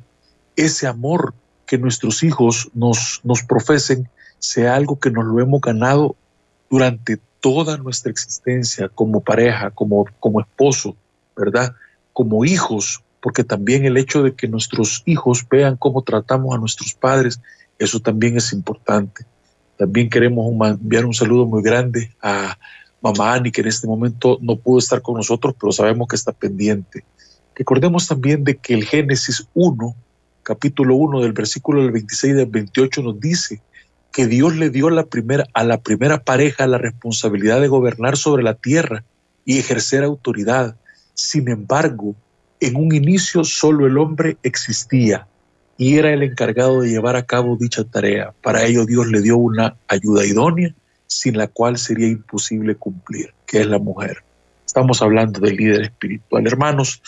ese 0.56 0.86
amor 0.86 1.34
que 1.66 1.78
nuestros 1.78 2.22
hijos 2.22 2.70
nos, 2.74 3.20
nos 3.24 3.42
profesen, 3.42 4.08
sea 4.38 4.76
algo 4.76 4.98
que 4.98 5.10
nos 5.10 5.24
lo 5.24 5.40
hemos 5.40 5.60
ganado 5.60 6.16
durante 6.70 7.18
toda 7.40 7.76
nuestra 7.76 8.10
existencia 8.10 8.88
como 8.88 9.20
pareja, 9.20 9.70
como, 9.70 10.06
como 10.20 10.40
esposo, 10.40 10.96
¿verdad? 11.36 11.74
Como 12.12 12.44
hijos, 12.44 13.02
porque 13.20 13.44
también 13.44 13.84
el 13.84 13.96
hecho 13.96 14.22
de 14.22 14.34
que 14.34 14.48
nuestros 14.48 15.02
hijos 15.06 15.46
vean 15.48 15.76
cómo 15.76 16.02
tratamos 16.02 16.54
a 16.54 16.58
nuestros 16.58 16.94
padres, 16.94 17.40
eso 17.78 18.00
también 18.00 18.36
es 18.36 18.52
importante. 18.52 19.26
También 19.76 20.08
queremos 20.08 20.46
enviar 20.68 21.04
un 21.04 21.14
saludo 21.14 21.46
muy 21.46 21.62
grande 21.62 22.14
a 22.22 22.58
mamá 23.00 23.34
Ani, 23.34 23.52
que 23.52 23.60
en 23.60 23.68
este 23.68 23.86
momento 23.86 24.38
no 24.40 24.56
pudo 24.56 24.78
estar 24.78 25.02
con 25.02 25.16
nosotros, 25.16 25.54
pero 25.60 25.72
sabemos 25.72 26.08
que 26.08 26.16
está 26.16 26.32
pendiente. 26.32 27.04
Recordemos 27.54 28.06
también 28.06 28.44
de 28.44 28.56
que 28.56 28.74
el 28.74 28.84
Génesis 28.84 29.46
1, 29.54 29.94
capítulo 30.46 30.94
1 30.94 31.22
del 31.22 31.32
versículo 31.32 31.82
del 31.82 31.90
26 31.90 32.36
del 32.36 32.46
28 32.46 33.02
nos 33.02 33.18
dice 33.18 33.60
que 34.12 34.28
Dios 34.28 34.54
le 34.54 34.70
dio 34.70 34.90
la 34.90 35.04
primera, 35.04 35.44
a 35.52 35.64
la 35.64 35.80
primera 35.80 36.22
pareja 36.22 36.68
la 36.68 36.78
responsabilidad 36.78 37.60
de 37.60 37.66
gobernar 37.66 38.16
sobre 38.16 38.44
la 38.44 38.54
tierra 38.54 39.02
y 39.44 39.58
ejercer 39.58 40.04
autoridad. 40.04 40.76
Sin 41.14 41.48
embargo, 41.48 42.14
en 42.60 42.76
un 42.76 42.94
inicio 42.94 43.42
solo 43.42 43.88
el 43.88 43.98
hombre 43.98 44.36
existía 44.44 45.26
y 45.78 45.98
era 45.98 46.12
el 46.12 46.22
encargado 46.22 46.82
de 46.82 46.90
llevar 46.90 47.16
a 47.16 47.26
cabo 47.26 47.56
dicha 47.60 47.82
tarea. 47.82 48.32
Para 48.40 48.64
ello 48.64 48.86
Dios 48.86 49.08
le 49.08 49.22
dio 49.22 49.36
una 49.38 49.76
ayuda 49.88 50.24
idónea 50.24 50.72
sin 51.08 51.36
la 51.36 51.48
cual 51.48 51.76
sería 51.76 52.06
imposible 52.06 52.76
cumplir, 52.76 53.34
que 53.46 53.62
es 53.62 53.66
la 53.66 53.80
mujer. 53.80 54.18
Estamos 54.64 55.02
hablando 55.02 55.40
del 55.40 55.56
líder 55.56 55.82
espiritual. 55.82 56.46
Hermanos, 56.46 57.02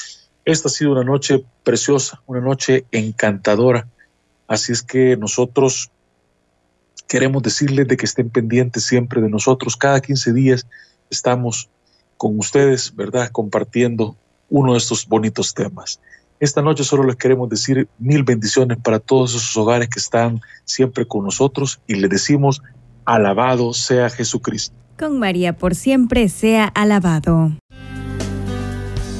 esta 0.48 0.68
ha 0.68 0.70
sido 0.70 0.92
una 0.92 1.04
noche 1.04 1.44
preciosa, 1.62 2.22
una 2.26 2.40
noche 2.40 2.86
encantadora. 2.90 3.86
Así 4.46 4.72
es 4.72 4.82
que 4.82 5.14
nosotros 5.18 5.90
queremos 7.06 7.42
decirles 7.42 7.86
de 7.86 7.98
que 7.98 8.06
estén 8.06 8.30
pendientes 8.30 8.84
siempre 8.84 9.20
de 9.20 9.28
nosotros. 9.28 9.76
Cada 9.76 10.00
15 10.00 10.32
días 10.32 10.66
estamos 11.10 11.68
con 12.16 12.38
ustedes, 12.38 12.96
¿verdad? 12.96 13.28
Compartiendo 13.30 14.16
uno 14.48 14.72
de 14.72 14.78
estos 14.78 15.06
bonitos 15.06 15.52
temas. 15.52 16.00
Esta 16.40 16.62
noche 16.62 16.82
solo 16.82 17.04
les 17.04 17.16
queremos 17.16 17.50
decir 17.50 17.86
mil 17.98 18.22
bendiciones 18.22 18.78
para 18.78 19.00
todos 19.00 19.34
esos 19.34 19.54
hogares 19.54 19.90
que 19.90 19.98
están 19.98 20.40
siempre 20.64 21.06
con 21.06 21.24
nosotros 21.24 21.78
y 21.86 21.96
les 21.96 22.08
decimos, 22.08 22.62
alabado 23.04 23.74
sea 23.74 24.08
Jesucristo. 24.08 24.74
Con 24.98 25.18
María 25.18 25.52
por 25.58 25.74
siempre 25.74 26.30
sea 26.30 26.64
alabado. 26.64 27.52